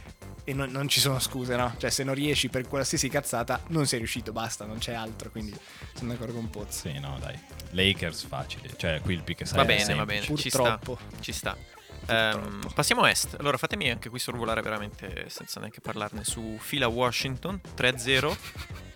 [0.46, 1.74] e non, non, ci sono scuse, no?
[1.78, 5.32] Cioè, se non riesci per qualsiasi cazzata, non sei riuscito, basta, non c'è altro.
[5.32, 5.54] Quindi
[5.96, 6.88] sono d'accordo con Pozzo.
[6.88, 7.38] Sì, no, dai.
[7.72, 8.70] Lakers facile.
[8.78, 10.26] Cioè, qui il pick sai Va bene, va bene.
[10.26, 11.00] Purtroppo.
[11.20, 11.58] Ci sta.
[11.58, 12.38] Ci sta.
[12.38, 13.36] Um, passiamo a est.
[13.40, 18.38] Allora, fatemi anche qui sorvolare veramente senza neanche parlarne su fila Washington 3-0.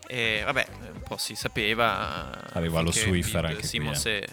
[0.07, 2.51] e vabbè, un po' si sapeva.
[2.53, 4.11] Arriva lo Swiffer anche Simons qui.
[4.11, 4.27] Eh.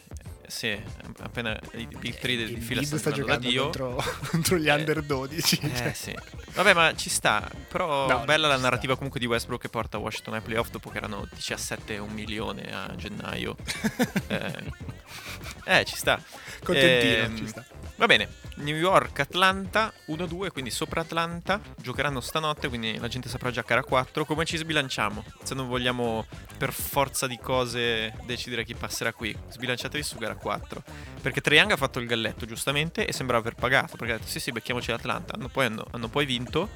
[0.49, 0.79] Sì,
[1.21, 5.59] appena i big 3 del fila sta, sta giocando contro, contro, gli eh, under 12.
[5.63, 5.93] Eh, cioè.
[5.93, 6.15] sì.
[6.55, 7.51] Vabbè, ma ci sta.
[7.69, 8.97] Però no, bella la narrativa sta.
[8.97, 12.73] comunque di Westbrook che porta Washington ai playoff dopo che erano 17 e un milione
[12.73, 13.57] a gennaio.
[14.29, 14.73] eh,
[15.65, 16.23] eh, ci sta.
[16.63, 17.65] Contentino, eh, ci sta.
[17.99, 21.61] Va bene, New York, Atlanta 1-2, quindi sopra Atlanta.
[21.79, 24.27] Giocheranno stanotte, quindi la gente saprà giocare a 4.
[24.27, 25.25] Come ci sbilanciamo?
[25.43, 26.27] Se non vogliamo
[26.59, 30.83] per forza di cose decidere chi passerà qui, sbilanciatevi su gara 4.
[31.23, 33.97] Perché Triang ha fatto il galletto giustamente e sembrava aver pagato.
[33.97, 35.35] Perché ha detto sì, sì, becchiamoci l'Atlanta.
[35.35, 36.69] Hanno poi, hanno, hanno poi vinto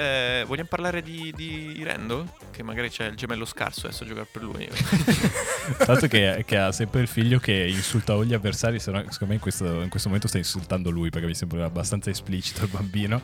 [0.00, 2.26] eh, vogliamo parlare di, di Randall?
[2.50, 4.66] Che magari c'è il gemello scarso adesso a giocare per lui.
[5.76, 9.34] Tanto che, che, ha sempre il figlio che insulta gli avversari, se no, secondo me
[9.34, 13.20] in questo, in questo, momento sta insultando lui perché mi sembra abbastanza esplicito il bambino.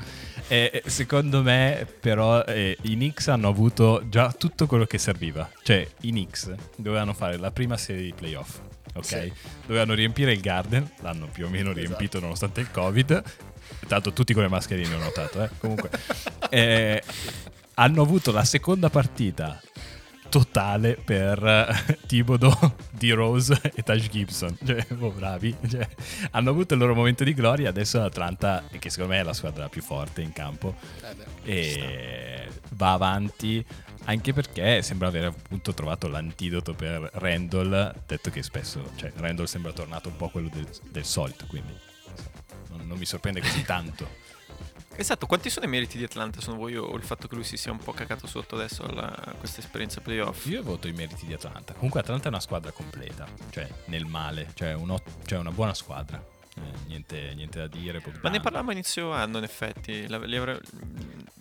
[0.49, 5.51] E secondo me però eh, i Knicks hanno avuto già tutto quello che serviva.
[5.63, 8.59] Cioè i Knicks dovevano fare la prima serie di playoff.
[8.95, 9.33] Ok, sì.
[9.67, 11.87] dovevano riempire il Garden, l'hanno più o meno esatto.
[11.87, 13.23] riempito nonostante il Covid,
[13.87, 15.51] Tanto tutti con le mascherine ho notato, eh.
[15.59, 15.91] Comunque,
[16.51, 17.03] eh,
[17.75, 19.61] hanno avuto la seconda partita
[20.29, 23.13] totale per uh, Thibodeau, D.
[23.13, 24.57] Rose e Taj Gibson.
[24.65, 25.57] Cioè, oh, bravi.
[25.69, 25.89] Cioè,
[26.33, 27.69] hanno avuto il loro momento di gloria.
[27.69, 30.75] Adesso l'Atlanta, che secondo me è la squadra più forte in campo,
[31.45, 33.65] eh e va avanti.
[34.09, 39.73] Anche perché sembra aver appunto trovato l'antidoto per Randall, detto che spesso, cioè Randall sembra
[39.73, 41.73] tornato un po' quello del, del solito, quindi
[42.77, 44.35] non, non mi sorprende così tanto.
[44.99, 47.59] Esatto, quanti sono i meriti di Atlanta secondo voi o il fatto che lui si
[47.59, 50.47] sia un po' cacato sotto adesso alla, a questa esperienza playoff?
[50.47, 51.75] Io voto i meriti di Atlanta.
[51.75, 54.97] Comunque Atlanta è una squadra completa, cioè nel male, cioè, un
[55.27, 56.35] cioè una buona squadra.
[56.57, 58.01] Eh, niente, niente, da dire.
[58.01, 58.21] Bogdan.
[58.23, 60.09] Ma ne parlavamo a inizio anno in effetti.
[60.09, 60.63] La, avre...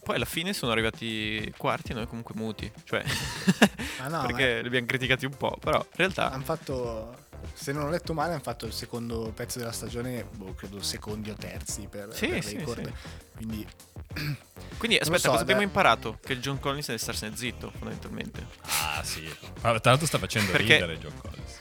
[0.03, 2.69] Poi alla fine sono arrivati quarti e noi comunque muti.
[2.83, 3.01] Cioè,
[4.03, 6.31] ah no, perché li abbiamo criticati un po', però in realtà...
[6.31, 10.53] Hanno fatto se non ho letto male, hanno fatto il secondo pezzo della stagione, boh,
[10.53, 12.85] credo secondi o terzi per, sì, per sì, record.
[12.85, 12.93] Sì.
[13.35, 13.67] Quindi,
[14.77, 16.17] Quindi aspetta, so, cosa abbiamo imparato?
[16.23, 18.45] Che il John Collins deve starsene zitto, fondamentalmente.
[18.61, 19.23] Ah, sì.
[19.61, 20.73] Tra l'altro sta facendo perché...
[20.73, 21.59] ridere John Collins.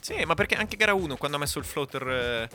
[0.00, 2.48] Sì, ma perché anche gara 1, quando ha messo il floater eh,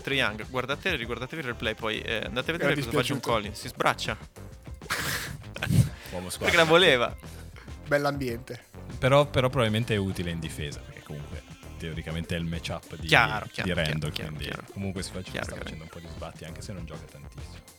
[0.00, 3.68] Triang, guardate, riguardatevi il replay poi, eh, andate a vedere cosa fa John Collins, si
[3.68, 4.16] sbraccia.
[6.38, 7.14] perché la voleva.
[7.86, 8.64] Bell'ambiente.
[8.98, 11.42] Però, però probabilmente è utile in difesa, perché comunque
[11.86, 14.10] teoricamente è il matchup di, chiaro, chiaro, di Randall.
[14.10, 17.04] Chiaro, quindi comunque si faccia, sta facendo un po' di sbatti anche se non gioca
[17.10, 17.72] tantissimo.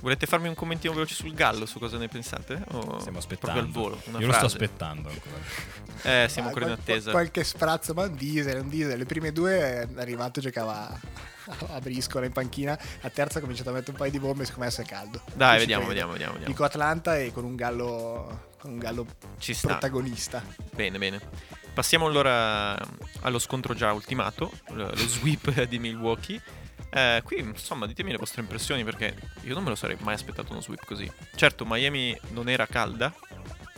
[0.00, 2.62] Volete farmi un commentino veloce sul Gallo, su cosa ne pensate?
[2.72, 3.58] O Stiamo aspettando.
[3.58, 4.26] al volo, Io frase?
[4.26, 5.36] lo sto aspettando ancora.
[6.02, 7.10] Eh, siamo ah, ancora in attesa.
[7.10, 8.98] Qualche sprazzo, ma un diesel, un diesel.
[8.98, 10.86] Le prime due è arrivato, giocava
[11.72, 12.78] a briscola in panchina.
[13.00, 15.22] La terza ha cominciato a mettere un paio di bombe, siccome adesso è caldo.
[15.34, 16.52] Dai, vediamo, vediamo, vediamo, vediamo.
[16.52, 19.06] Dico Atlanta e con un Gallo, con un gallo
[19.38, 20.44] Ci protagonista.
[20.72, 21.20] Bene, bene.
[21.76, 22.74] Passiamo allora
[23.20, 26.40] allo scontro già ultimato, lo sweep di Milwaukee.
[26.88, 30.52] Eh, qui insomma ditemi le vostre impressioni perché io non me lo sarei mai aspettato
[30.52, 31.12] uno sweep così.
[31.34, 33.14] Certo Miami non era calda,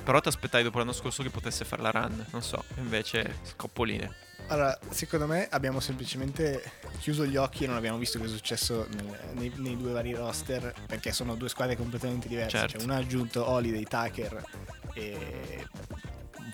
[0.04, 4.14] però ti aspettai dopo l'anno scorso che potesse fare la run, non so, invece scoppoline.
[4.46, 6.70] Allora, secondo me abbiamo semplicemente
[7.00, 10.14] chiuso gli occhi e non abbiamo visto cosa è successo nel, nei, nei, due vari
[10.14, 12.58] roster perché sono due squadre completamente diverse.
[12.58, 12.78] Certo.
[12.78, 14.44] Cioè, uno ha aggiunto Holiday, Tucker
[14.94, 15.66] e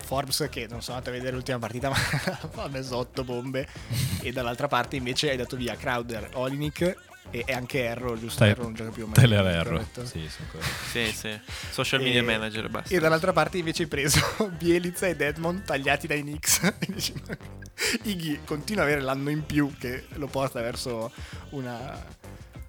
[0.03, 1.89] Forbes che non sono andato a vedere l'ultima partita
[2.55, 3.67] ma ha messo 8 bombe
[4.21, 6.95] e dall'altra parte invece hai dato via Crowder, Olinick
[7.31, 8.29] e, anche Erro, giusto?
[8.29, 9.09] Stai, Erro non gioca più.
[9.11, 9.85] Teler Erro.
[10.03, 11.39] Sì, sì, sì.
[11.71, 12.93] Social media e, manager basta.
[12.93, 14.21] E dall'altra parte invece hai preso
[14.57, 16.73] Bielizza ed Edmond tagliati dai Knicks.
[18.03, 21.11] Iggy continua ad avere l'anno in più che lo porta verso
[21.49, 22.23] una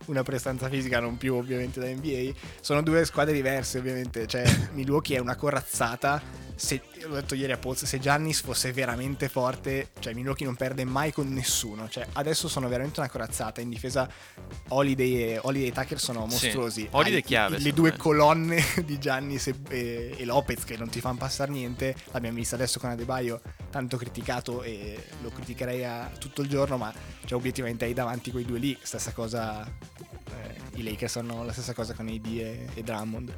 [0.06, 2.32] una prestanza fisica non più ovviamente da NBA.
[2.60, 6.22] Sono due squadre diverse ovviamente, cioè Milwaukee è una corazzata
[6.56, 10.84] se, l'ho detto ieri a Poz, se Giannis fosse veramente forte, cioè Milwaukee non perde
[10.84, 11.86] mai con nessuno.
[11.88, 13.60] Cioè, adesso sono veramente una corazzata.
[13.60, 14.08] In difesa
[14.68, 16.80] Holiday e, Holiday e Tucker sono mostruosi.
[16.82, 16.88] Sì.
[16.90, 17.58] Holiday chiave.
[17.58, 17.96] Le due me.
[17.98, 21.94] colonne di Giannis e, e, e, Lopez che non ti fanno passare niente.
[22.12, 26.92] L'abbiamo vista adesso con Adebaio, tanto criticato e lo criticherei a, tutto il giorno, ma
[27.26, 28.76] cioè, obiettivamente hai davanti quei due lì.
[28.80, 33.34] Stessa cosa, eh, i Lakers hanno la stessa cosa con AD e, e Drummond.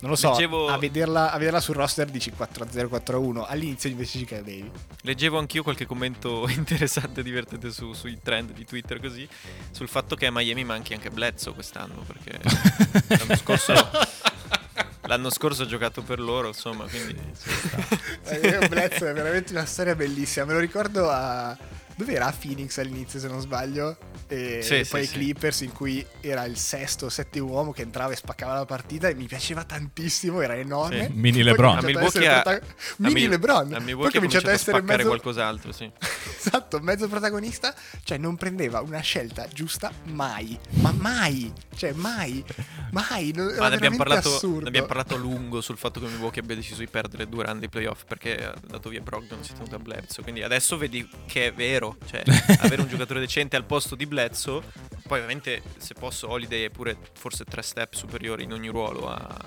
[0.00, 0.68] Non lo so, Leggevo...
[0.68, 3.44] a, vederla, a, vederla, sul roster dici 4-0, 4-1.
[3.48, 4.70] All'inizio invece ci credevi.
[5.02, 9.26] Leggevo anch'io qualche commento interessante, divertente su, sui trend di Twitter così,
[9.70, 12.38] sul fatto che a Miami manchi anche Bledsoe quest'anno, perché
[13.16, 13.74] l'anno scorso...
[15.08, 17.16] L'anno scorso ha giocato per loro, insomma, quindi...
[18.24, 20.46] eh, Bledsoe è veramente una storia bellissima.
[20.46, 21.56] Me lo ricordo a
[21.96, 23.96] dove era Phoenix all'inizio se non sbaglio?
[24.28, 27.82] E, sì, poi i sì, Clippers in cui era il sesto o settimo uomo che
[27.82, 31.08] entrava e spaccava la partita e mi piaceva tantissimo era enorme.
[31.12, 31.78] Mini LeBron.
[31.78, 32.66] a Milwaukee a, prota-
[32.96, 33.72] mini a LeBron.
[33.72, 35.90] A Milwaukee poi ha cominciato a essere mezzo qualcos'altro sì.
[36.36, 37.74] esatto mezzo protagonista
[38.04, 40.58] cioè non prendeva una scelta giusta mai.
[40.80, 41.52] Ma mai!
[41.74, 42.44] Cioè mai!
[42.90, 43.32] Mai!
[43.34, 46.56] Non, ma ne abbiamo, parlato, ne abbiamo parlato a lungo sul fatto che Milwaukee abbia
[46.56, 49.76] deciso di perdere due round di playoff perché ha dato via Brogdon si è tenuto
[49.76, 50.22] a Bledsoe.
[50.22, 52.22] Quindi adesso vedi che è vero vero, cioè
[52.60, 54.62] avere un giocatore decente al posto di Bledsoe,
[55.06, 59.38] poi ovviamente se posso Holiday è pure forse tre step superiori in ogni ruolo a,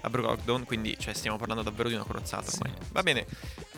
[0.00, 2.50] a Brogdon, quindi cioè, stiamo parlando davvero di una corazzata.
[2.50, 2.60] Sì.
[2.92, 3.26] Va bene,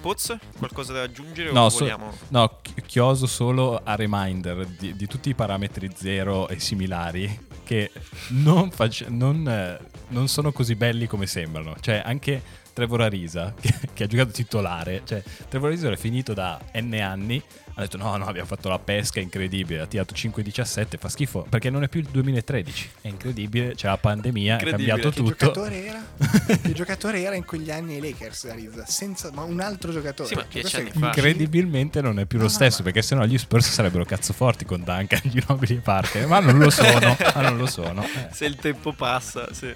[0.01, 1.89] Poz, qualcosa da aggiungere no, so,
[2.29, 7.91] no, chioso solo a reminder di, di, tutti i parametri zero e similari che
[8.29, 9.79] non, face- non, eh,
[10.09, 11.75] non sono così belli come sembrano.
[11.81, 16.61] Cioè anche Trevor Arisa, che, che, ha giocato titolare, cioè Trevor Arisa era finito da
[16.75, 17.43] N anni,
[17.79, 21.69] ha detto no, no, abbiamo fatto la pesca incredibile, ha tirato 5-17, fa schifo, perché
[21.69, 25.35] non è più il 2013, è incredibile, c'è la pandemia, è cambiato che tutto.
[25.35, 26.03] Giocatore era?
[26.63, 28.87] che giocatore era in quegli anni ai Lakers, Arisa?
[28.87, 30.29] Senza, ma un altro giocatore.
[30.31, 31.07] Sì, ma cioè, anni fa.
[31.09, 34.65] Incredibilmente non è più no, lo stesso, no, perché sennò gli Spurs sarebbero cazzo forti
[34.65, 38.03] con Duncan, Ginobili e Parker, ma non lo sono, ma non lo sono.
[38.03, 38.29] Eh.
[38.33, 39.75] Se il tempo passa, sì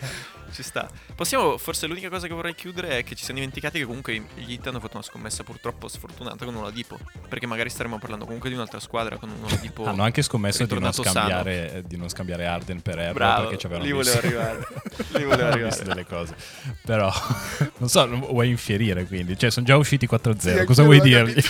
[0.53, 0.89] ci sta.
[1.15, 4.53] Possiamo, forse l'unica cosa che vorrei chiudere è che ci siamo dimenticati che comunque gli
[4.53, 6.99] Heat hanno fatto una scommessa purtroppo sfortunata con un Oladipo.
[7.29, 9.85] Perché magari staremo parlando comunque di un'altra squadra con un Oladipo.
[9.91, 13.67] hanno anche scommesso di non, scambiare, di non, scambiare, Arden per Ebro Bravo, perché ci
[13.67, 14.59] avevano lì volevo arrivare.
[15.15, 15.85] lì volevo arrivare.
[15.85, 16.35] delle cose.
[16.85, 17.13] Però,
[17.79, 19.39] non so, vuoi infierire quindi?
[19.39, 20.59] Cioè, sono già usciti 4-0.
[20.59, 21.43] Sì, cosa vuoi dirgli?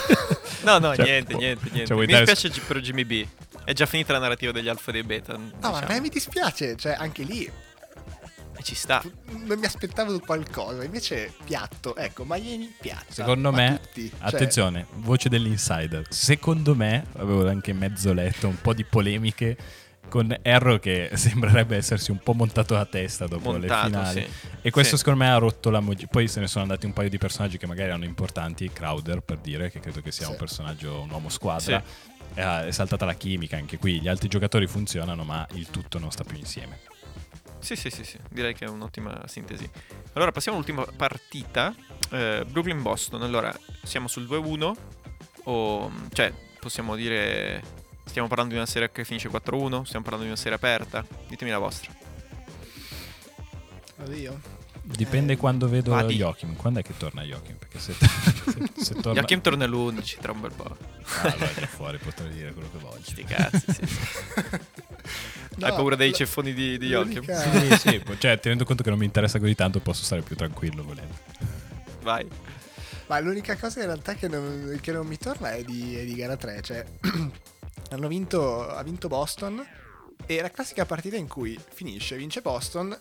[0.62, 1.86] no, no, cioè, niente, niente, niente.
[1.86, 3.26] Cioè, Mi dispiace per Jimmy B.
[3.64, 5.36] è già finita la narrativa degli alfa e dei beta.
[5.36, 5.72] No, diciamo.
[5.72, 7.50] ma a me mi dispiace, cioè anche lì
[8.60, 9.02] E ci sta.
[9.46, 13.12] non mi aspettavo qualcosa, invece piatto, ecco, Miami piatto.
[13.12, 16.04] Secondo me, Cioè, attenzione, voce dell'insider.
[16.10, 19.56] Secondo me, avevo anche mezzo letto un po' di polemiche
[20.10, 24.20] con Erro che sembrerebbe essersi un po' montato la testa dopo Montato, le finali.
[24.20, 24.48] sì.
[24.60, 25.02] E questo Sì.
[25.04, 27.56] secondo me ha rotto la mogi- Poi se ne sono andati un paio di personaggi
[27.56, 30.32] che magari erano importanti, Crowder per dire, che credo che sia Sì.
[30.32, 31.82] un personaggio, un uomo squadra.
[32.34, 35.98] E ha- È saltata la chimica anche qui, gli altri giocatori funzionano ma il tutto
[35.98, 36.78] non sta più insieme.
[37.60, 39.68] Sì, sì, sì, sì, direi che è un'ottima sintesi.
[40.14, 41.74] Allora, passiamo all'ultima partita.
[42.10, 43.22] Eh, Brooklyn-Boston.
[43.22, 44.74] Allora, siamo sul 2-1.
[45.44, 47.62] O, cioè, possiamo dire...
[48.04, 49.82] Stiamo parlando di una serie che finisce 4-1?
[49.82, 51.04] Stiamo parlando di una serie aperta?
[51.28, 51.92] Ditemi la vostra.
[54.02, 54.40] Oddio.
[54.82, 56.16] Dipende Eh, quando vedo vadi.
[56.16, 56.56] Joachim.
[56.56, 57.56] Quando è che torna Joachim?
[57.56, 59.12] Perché se, se, se torna...
[59.20, 60.76] Joachim torna l'11 tra un bel po'.
[61.22, 63.02] Ah, allora fuori, potrei dire quello che voglio.
[63.02, 63.98] Sti cazzi, sì, sì.
[65.56, 67.22] No, Hai paura dei ceffoni di, di Joachim?
[67.22, 70.82] Sì, sì, cioè tenendo conto che non mi interessa così tanto posso stare più tranquillo
[70.82, 71.14] volendo.
[72.02, 72.26] Vai.
[73.06, 76.14] Ma l'unica cosa in realtà che non, che non mi torna è di, è di
[76.14, 76.60] gara 3.
[76.62, 76.84] Cioè,
[77.90, 79.66] hanno vinto, ha vinto Boston.
[80.26, 82.96] E la classica partita in cui finisce, vince Boston,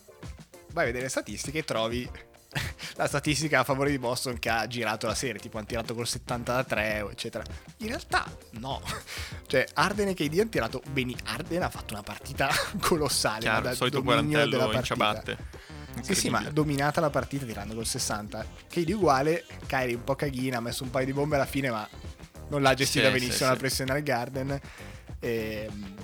[0.72, 2.10] vai a vedere le statistiche e trovi
[2.96, 6.06] la statistica a favore di Boston che ha girato la serie, tipo hanno tirato col
[6.06, 7.44] 70 da 3, eccetera.
[7.78, 8.80] In realtà no.
[9.46, 11.14] Cioè, Arden e KD hanno tirato bene.
[11.24, 12.48] Arden ha fatto una partita
[12.80, 13.44] colossale.
[13.46, 14.82] ma Chiaro, il solito quarantello in partita.
[14.82, 15.38] ciabatte.
[16.02, 18.46] Sì, sì, ma dominata la partita tirando col 60.
[18.68, 21.86] KD uguale, Kyrie un po' caghina, ha messo un paio di bombe alla fine, ma
[22.48, 24.60] non l'ha gestita Sì, benissimo sì, la pressione al Garden.
[25.18, 25.94] Ehm,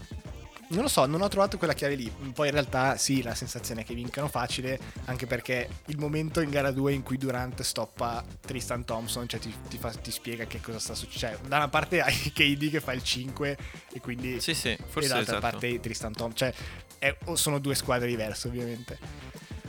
[0.68, 2.10] non lo so, non ho trovato quella chiave lì.
[2.32, 6.50] Poi in realtà sì, la sensazione è che vincano facile, anche perché il momento in
[6.50, 10.60] gara 2 in cui Durant stoppa Tristan Thompson, cioè ti, ti fa- ti spiega che
[10.60, 11.38] cosa sta succedendo.
[11.38, 13.56] Cioè, da una parte hai KD che fa il 5
[13.92, 14.40] e quindi...
[14.40, 15.50] Sì, sì, e forse dall'altra esatto.
[15.58, 16.50] parte Tristan Thompson.
[16.50, 16.54] Cioè,
[16.98, 18.98] è- sono due squadre diverse ovviamente.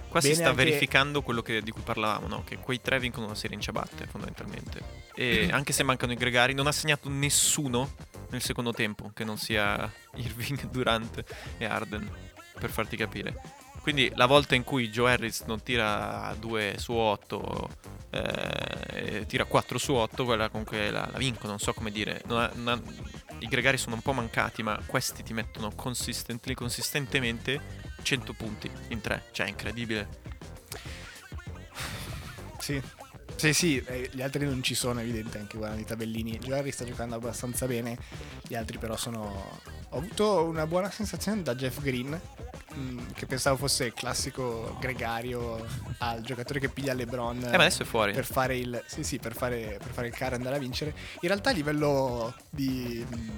[0.09, 2.43] Qua si Bene sta anche- verificando quello che- di cui parlavamo, no?
[2.45, 4.81] che quei tre vincono una serie in ciabatte fondamentalmente.
[5.13, 7.91] E anche se mancano i gregari, non ha segnato nessuno
[8.29, 11.23] nel secondo tempo, che non sia Irving, Durant
[11.57, 12.09] e Arden,
[12.59, 13.35] per farti capire.
[13.81, 17.69] Quindi la volta in cui Joe Harris non tira 2 su 8,
[18.09, 22.21] eh, tira 4 su 8, quella comunque la, la vincono, non so come dire.
[22.25, 26.53] Non ha- non ha- I gregari sono un po' mancati, ma questi ti mettono consistently-
[26.53, 27.61] consistentemente
[28.01, 30.09] 100 punti in 3, cioè è incredibile.
[32.59, 32.81] Sì.
[33.37, 36.39] Sì, sì, eh, gli altri non ci sono, evidente anche guardando i tabellini.
[36.39, 37.97] Joe sta giocando abbastanza bene,
[38.47, 39.59] gli altri però sono...
[39.89, 42.19] Ho avuto una buona sensazione da Jeff Green,
[42.73, 45.65] mh, che pensavo fosse il classico gregario
[45.99, 48.11] al giocatore che piglia LeBron Eh, ma adesso è fuori.
[48.11, 48.83] per fare il...
[48.87, 50.93] Sì, sì, per fare, per fare il carry e andare a vincere.
[51.21, 53.05] In realtà a livello di...
[53.07, 53.31] mh,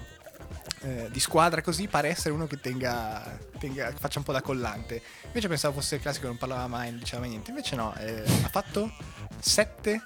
[0.81, 5.01] eh, di squadra così pare essere uno che tenga, tenga- faccia un po' da collante.
[5.25, 7.49] Invece pensavo fosse il classico non parlava mai non diceva mai niente.
[7.49, 8.91] Invece no eh, ha fatto
[9.39, 10.01] 7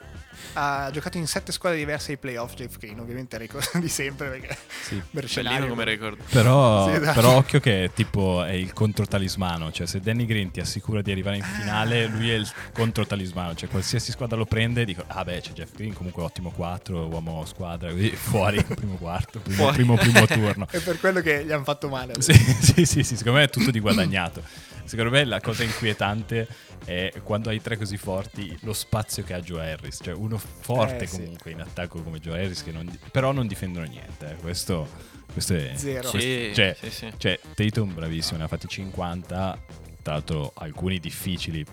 [0.53, 4.57] ha giocato in 7 squadre diverse ai playoff Jeff Green ovviamente record di sempre perché
[4.81, 5.01] Sì.
[5.11, 6.17] Bellino come record.
[6.29, 7.19] Però, Sì, esatto.
[7.19, 11.37] però occhio che tipo è il controtalismano, cioè se Danny Green ti assicura di arrivare
[11.37, 11.59] in Ah.
[11.59, 15.71] finale, lui è il controtalismano, cioè qualsiasi squadra lo prende dico "Ah beh, c'è Jeff
[15.75, 19.75] Green comunque ottimo 4, uomo squadra", così fuori primo quarto, primo Fuori.
[19.75, 20.67] primo, primo turno.
[20.69, 23.49] è per quello che gli hanno fatto male Sì, sì, sì, sì, secondo me è
[23.49, 24.43] tutto di guadagnato.
[24.85, 26.47] Secondo me la cosa inquietante
[26.85, 31.03] è quando hai tre così forti lo spazio che ha Joe Harris, cioè uno forte
[31.03, 31.17] Eh, sì.
[31.17, 34.35] comunque in attacco come Joe Harris che non, però non difendono niente, eh.
[34.35, 34.87] questo,
[35.31, 35.71] questo è...
[35.75, 36.09] Zero.
[36.09, 37.13] Sì, Cioè, sì, sì.
[37.17, 39.63] cioè, Tatum bravissimo, ne ha fatti 50,
[40.01, 41.65] tra l'altro alcuni difficili,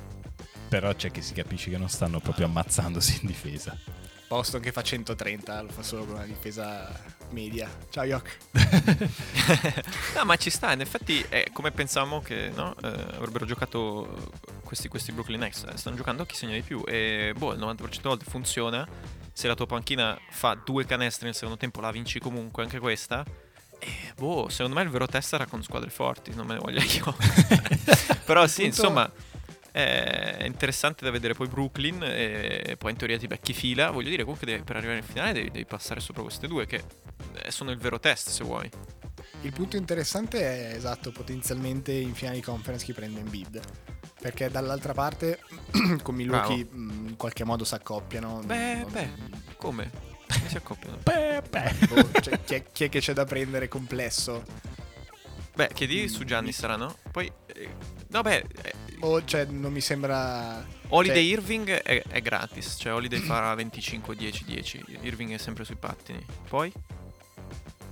[0.68, 3.76] però c'è che si capisce che non stanno proprio ammazzandosi in difesa.
[4.30, 6.88] Boston che fa 130 lo fa solo con una difesa
[7.30, 8.36] media ciao Yok
[10.14, 14.30] no, ma ci sta, in effetti è come pensavamo che no, eh, avrebbero giocato
[14.62, 15.64] questi, questi Brooklyn Nets.
[15.64, 18.86] Eh, Stanno giocando a chi segna di più e boh, il 90% delle volte funziona.
[19.32, 23.24] Se la tua panchina fa due canestri nel secondo tempo, la vinci comunque anche questa.
[23.80, 26.80] E boh, secondo me il vero test sarà con squadre forti, non me ne voglio
[26.80, 27.16] io.
[28.24, 29.10] Però sì, Appunto- insomma,
[29.72, 33.90] è interessante da vedere poi Brooklyn e poi in teoria ti becchi fila.
[33.90, 36.82] Voglio dire comunque devi- per arrivare in finale devi, devi passare sopra queste due che
[37.34, 38.70] eh, sono il vero test se vuoi.
[39.42, 43.60] Il punto interessante è esatto, potenzialmente in finale di conference chi prende in bid.
[44.20, 45.40] Perché dall'altra parte
[46.02, 48.42] con Milwaukee mh, in qualche modo si accoppiano.
[48.44, 49.08] Beh, beh,
[49.56, 49.90] come?
[50.30, 50.98] Come si accoppiano?
[51.02, 51.74] Beh, beh.
[51.88, 54.44] boh, cioè, chi, è, chi è che c'è da prendere complesso?
[55.54, 56.96] Beh, chiedi su Gianni sarà, no?
[57.10, 57.68] Poi, eh,
[58.10, 60.64] no beh, eh, O cioè non mi sembra.
[60.88, 64.84] Holiday cioè, Irving è, è gratis, cioè Holiday farà 25, 10, 10.
[65.02, 66.24] Irving è sempre sui pattini.
[66.48, 66.70] Poi?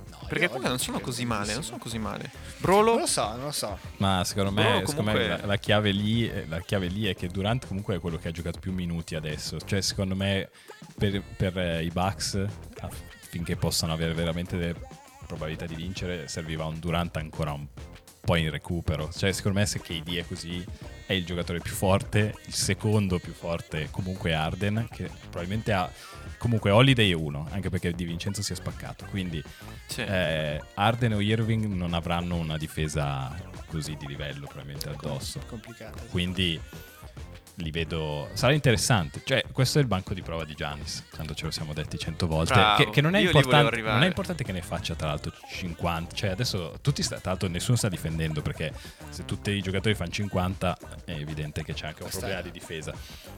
[0.09, 2.31] No, Perché comunque non sono così male, non sono così male.
[2.57, 2.91] Brolo?
[2.91, 3.79] Non lo so, non lo so.
[3.97, 7.15] Ma secondo me, Brolo secondo comunque- me la, la chiave lì, la chiave lì è
[7.15, 9.59] che Durant comunque è quello che ha giocato più minuti adesso.
[9.59, 10.49] Cioè, secondo me,
[10.95, 12.45] per, per, eh, i Bucks,
[12.81, 14.75] affinché possano avere veramente le
[15.25, 17.81] probabilità di vincere, serviva un Durant ancora un po'
[18.35, 19.09] in recupero.
[19.11, 20.63] Cioè, secondo me, se KD è così,
[21.05, 22.35] è il giocatore più forte.
[22.45, 25.91] Il secondo più forte, comunque, è Arden, che probabilmente ha.
[26.37, 29.05] Comunque, Holiday è uno, anche perché Di Vincenzo si è spaccato.
[29.09, 29.43] Quindi,
[29.97, 33.35] eh, Arden o Irving non avranno una difesa
[33.67, 35.39] così di livello probabilmente addosso.
[35.47, 36.03] Complicato.
[36.09, 36.59] Quindi
[37.61, 38.29] li vedo.
[38.33, 39.21] Sarà interessante.
[39.23, 41.05] Cioè, questo è il banco di prova di Giannis.
[41.11, 42.53] Tanto ce lo siamo detti cento volte.
[42.53, 42.83] Bravo.
[42.83, 46.15] Che, che non, è non è importante che ne faccia, tra l'altro, 50.
[46.15, 48.73] Cioè, adesso tutti sta, tra l'altro, nessuno sta difendendo perché
[49.09, 52.51] se tutti i giocatori fanno 50, è evidente che c'è anche un Questa problema è-
[52.51, 52.93] di difesa,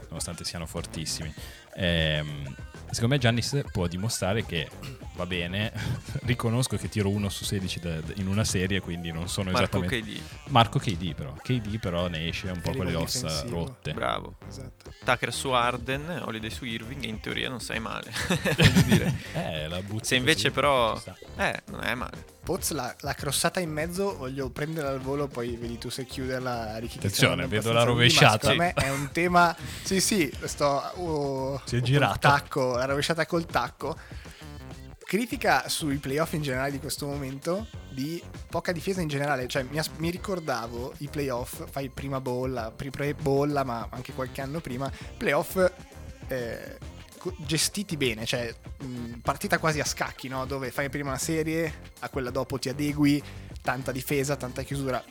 [0.08, 1.34] nonostante siano fortissimi.
[1.76, 2.56] Ehm,
[2.90, 4.70] secondo me, Giannis può dimostrare che
[5.16, 5.72] va bene.
[6.24, 9.78] Riconosco che tiro 1 su 16 da- da- in una serie, quindi non sono Marco
[9.84, 10.20] esattamente.
[10.20, 10.50] KD.
[10.50, 13.58] Marco KD però, KD però ne esce un po' con le ossa difensivo.
[13.66, 13.94] rotte.
[13.94, 14.36] Bravo.
[14.48, 14.94] Esatto.
[15.04, 18.12] Tucker su Arden, Holiday su Irving in teoria non sei male.
[19.34, 19.70] Eh,
[20.02, 21.02] Se invece così, però...
[21.38, 22.26] Eh, non è male.
[22.44, 26.78] Poz la, la crossata in mezzo, voglio prenderla al volo, poi vedi tu se chiuderla.
[26.80, 28.50] Ricky, Attenzione, vedo la rovesciata.
[28.50, 29.56] Secondo me è un tema.
[29.84, 30.66] Sì, sì, sto.
[30.96, 32.20] oh, Si è col girato.
[32.20, 33.96] Tacco, la rovesciata col tacco.
[35.04, 39.78] Critica sui playoff in generale di questo momento di poca difesa in generale, cioè mi,
[39.98, 44.90] mi ricordavo i playoff, fai prima bolla, pri- pre bolla, ma anche qualche anno prima,
[45.18, 45.58] playoff
[46.28, 46.78] eh,
[47.38, 50.46] gestiti bene, cioè mh, partita quasi a scacchi, no?
[50.46, 53.22] dove fai prima una serie, a quella dopo ti adegui,
[53.62, 55.04] tanta difesa, tanta chiusura.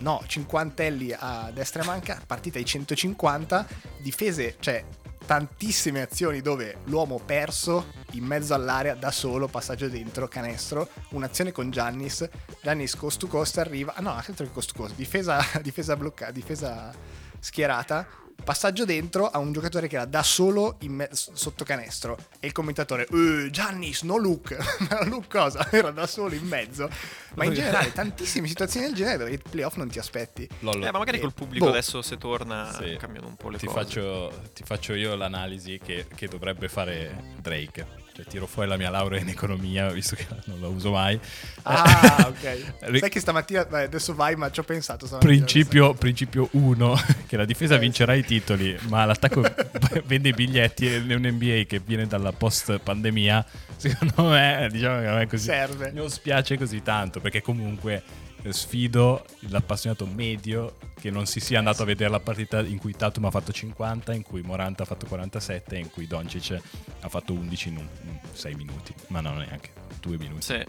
[0.00, 3.66] No, cinquantelli a destra e manca, partita di 150,
[3.98, 4.82] difese, cioè
[5.26, 11.70] tantissime azioni dove l'uomo perso in mezzo all'area da solo, passaggio dentro, canestro, un'azione con
[11.70, 12.28] Giannis,
[12.62, 16.32] Giannis cost to cost arriva, ah no, altro che cost to cost, difesa, difesa bloccata,
[16.32, 16.92] difesa
[17.38, 18.08] schierata,
[18.50, 22.52] passaggio dentro a un giocatore che era da solo in me- sotto canestro e il
[22.52, 24.56] commentatore, eh, Giannis, no look,
[24.90, 25.64] ma look cosa?
[25.70, 26.90] Era da solo in mezzo,
[27.34, 30.48] ma in generale tantissime situazioni del genere dove i playoff non ti aspetti.
[30.60, 31.70] Lollo, Eh, ma magari Eh, col pubblico boh.
[31.70, 32.96] adesso se torna Sì.
[32.98, 33.78] cambiano un po' le ti cose.
[33.78, 37.86] faccio, ti faccio io l'analisi che, che dovrebbe fare Drake.
[38.20, 41.18] Cioè, tiro fuori la mia laurea in economia, visto che non la uso mai.
[41.62, 42.98] Ah, ok.
[42.98, 45.06] Sai che stamattina, beh, adesso vai, ma ci ho pensato.
[45.18, 49.42] Principio, principio 1, che la difesa Eh, vincerà i titoli, ma l'attacco
[50.04, 53.44] vende i biglietti e un NBA che viene dalla post pandemia,
[53.76, 55.44] secondo me, diciamo che non è così.
[55.44, 55.90] Serve.
[55.92, 58.02] Non spiace così tanto, perché comunque
[58.48, 63.24] sfido l'appassionato medio che non si sia andato a vedere la partita in cui Tatum
[63.26, 66.58] ha fatto 50, in cui Moranta ha fatto 47 e in cui Doncic
[67.00, 67.86] ha fatto 11 in
[68.32, 70.42] 6 minuti, ma non neanche 2 minuti.
[70.42, 70.64] Sì,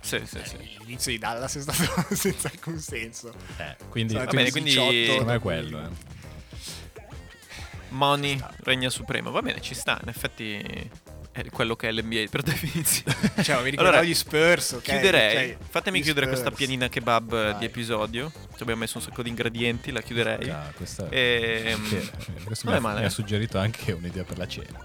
[0.00, 0.38] sì, sì.
[0.44, 0.56] sì.
[0.80, 1.84] L'inizio di Dallas è stato
[2.14, 3.32] senza alcun senso.
[3.58, 5.82] Eh, quindi Va bene, quindi- 18, secondo me è quello.
[5.82, 5.88] eh.
[7.90, 9.30] Money regna supremo.
[9.30, 9.98] Va bene, ci sta.
[10.02, 10.90] In effetti
[11.42, 13.16] è quello che è l'NBA per definizione.
[13.42, 14.82] Cioè, mi ricordavo Allora, gli Spurs, ok?
[14.82, 15.48] Chiuderei.
[15.48, 16.40] Cioè, Fatemi gli chiudere Spurs.
[16.42, 17.58] questa pianina kebab eh, Vai.
[17.58, 18.30] di episodio.
[18.56, 20.48] Ci abbiamo messo un sacco di ingredienti, la chiuderei.
[20.48, 22.10] Ah, questa- Ehm, che-
[22.44, 23.00] questo non mi, è ha, male.
[23.00, 24.78] mi ha suggerito anche un'idea per la cena.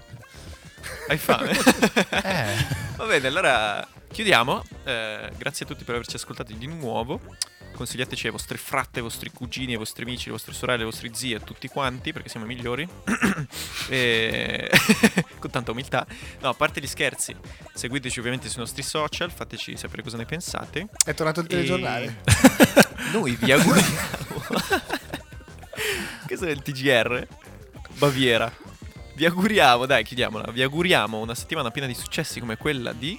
[1.08, 1.52] Hai fame?
[2.22, 2.66] Eh.
[2.96, 4.64] Va bene, allora chiudiamo.
[4.84, 7.20] Eh, grazie a tutti per averci ascoltati di nuovo.
[7.74, 11.10] Consigliateci ai vostri frate, ai vostri cugini, ai vostri amici, alle vostre sorelle, ai vostri
[11.12, 12.86] zii, a tutti quanti, perché siamo i migliori.
[13.88, 14.70] E-
[15.40, 16.06] Con tanta umiltà.
[16.40, 17.34] No, a parte gli scherzi,
[17.74, 20.88] seguiteci ovviamente sui nostri social, fateci sapere cosa ne pensate.
[21.04, 22.20] È tornato il telegiornale.
[23.12, 23.98] Noi vi auguriamo.
[26.26, 27.26] Questo è il TGR
[27.98, 28.52] Baviera.
[29.16, 30.50] Vi auguriamo, dai, chiudiamola.
[30.52, 33.18] Vi auguriamo una settimana piena di successi come quella di.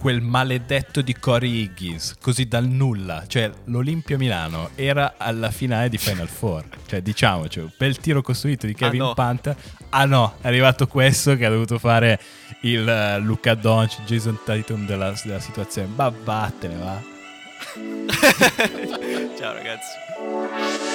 [0.00, 3.24] Quel maledetto di Corey Higgins, così dal nulla.
[3.26, 6.64] Cioè, l'Olimpia Milano era alla finale di Final Four.
[6.86, 9.14] Cioè, diciamoci, un bel tiro costruito di Kevin Ah, no.
[9.14, 9.54] Panther.
[9.90, 12.18] Ah no, è arrivato questo che ha dovuto fare
[12.62, 15.88] il eh, Luca Doncic, Jason Tatum della, della situazione.
[15.94, 16.98] Ma vattene, va.
[19.38, 20.89] Ciao ragazzi.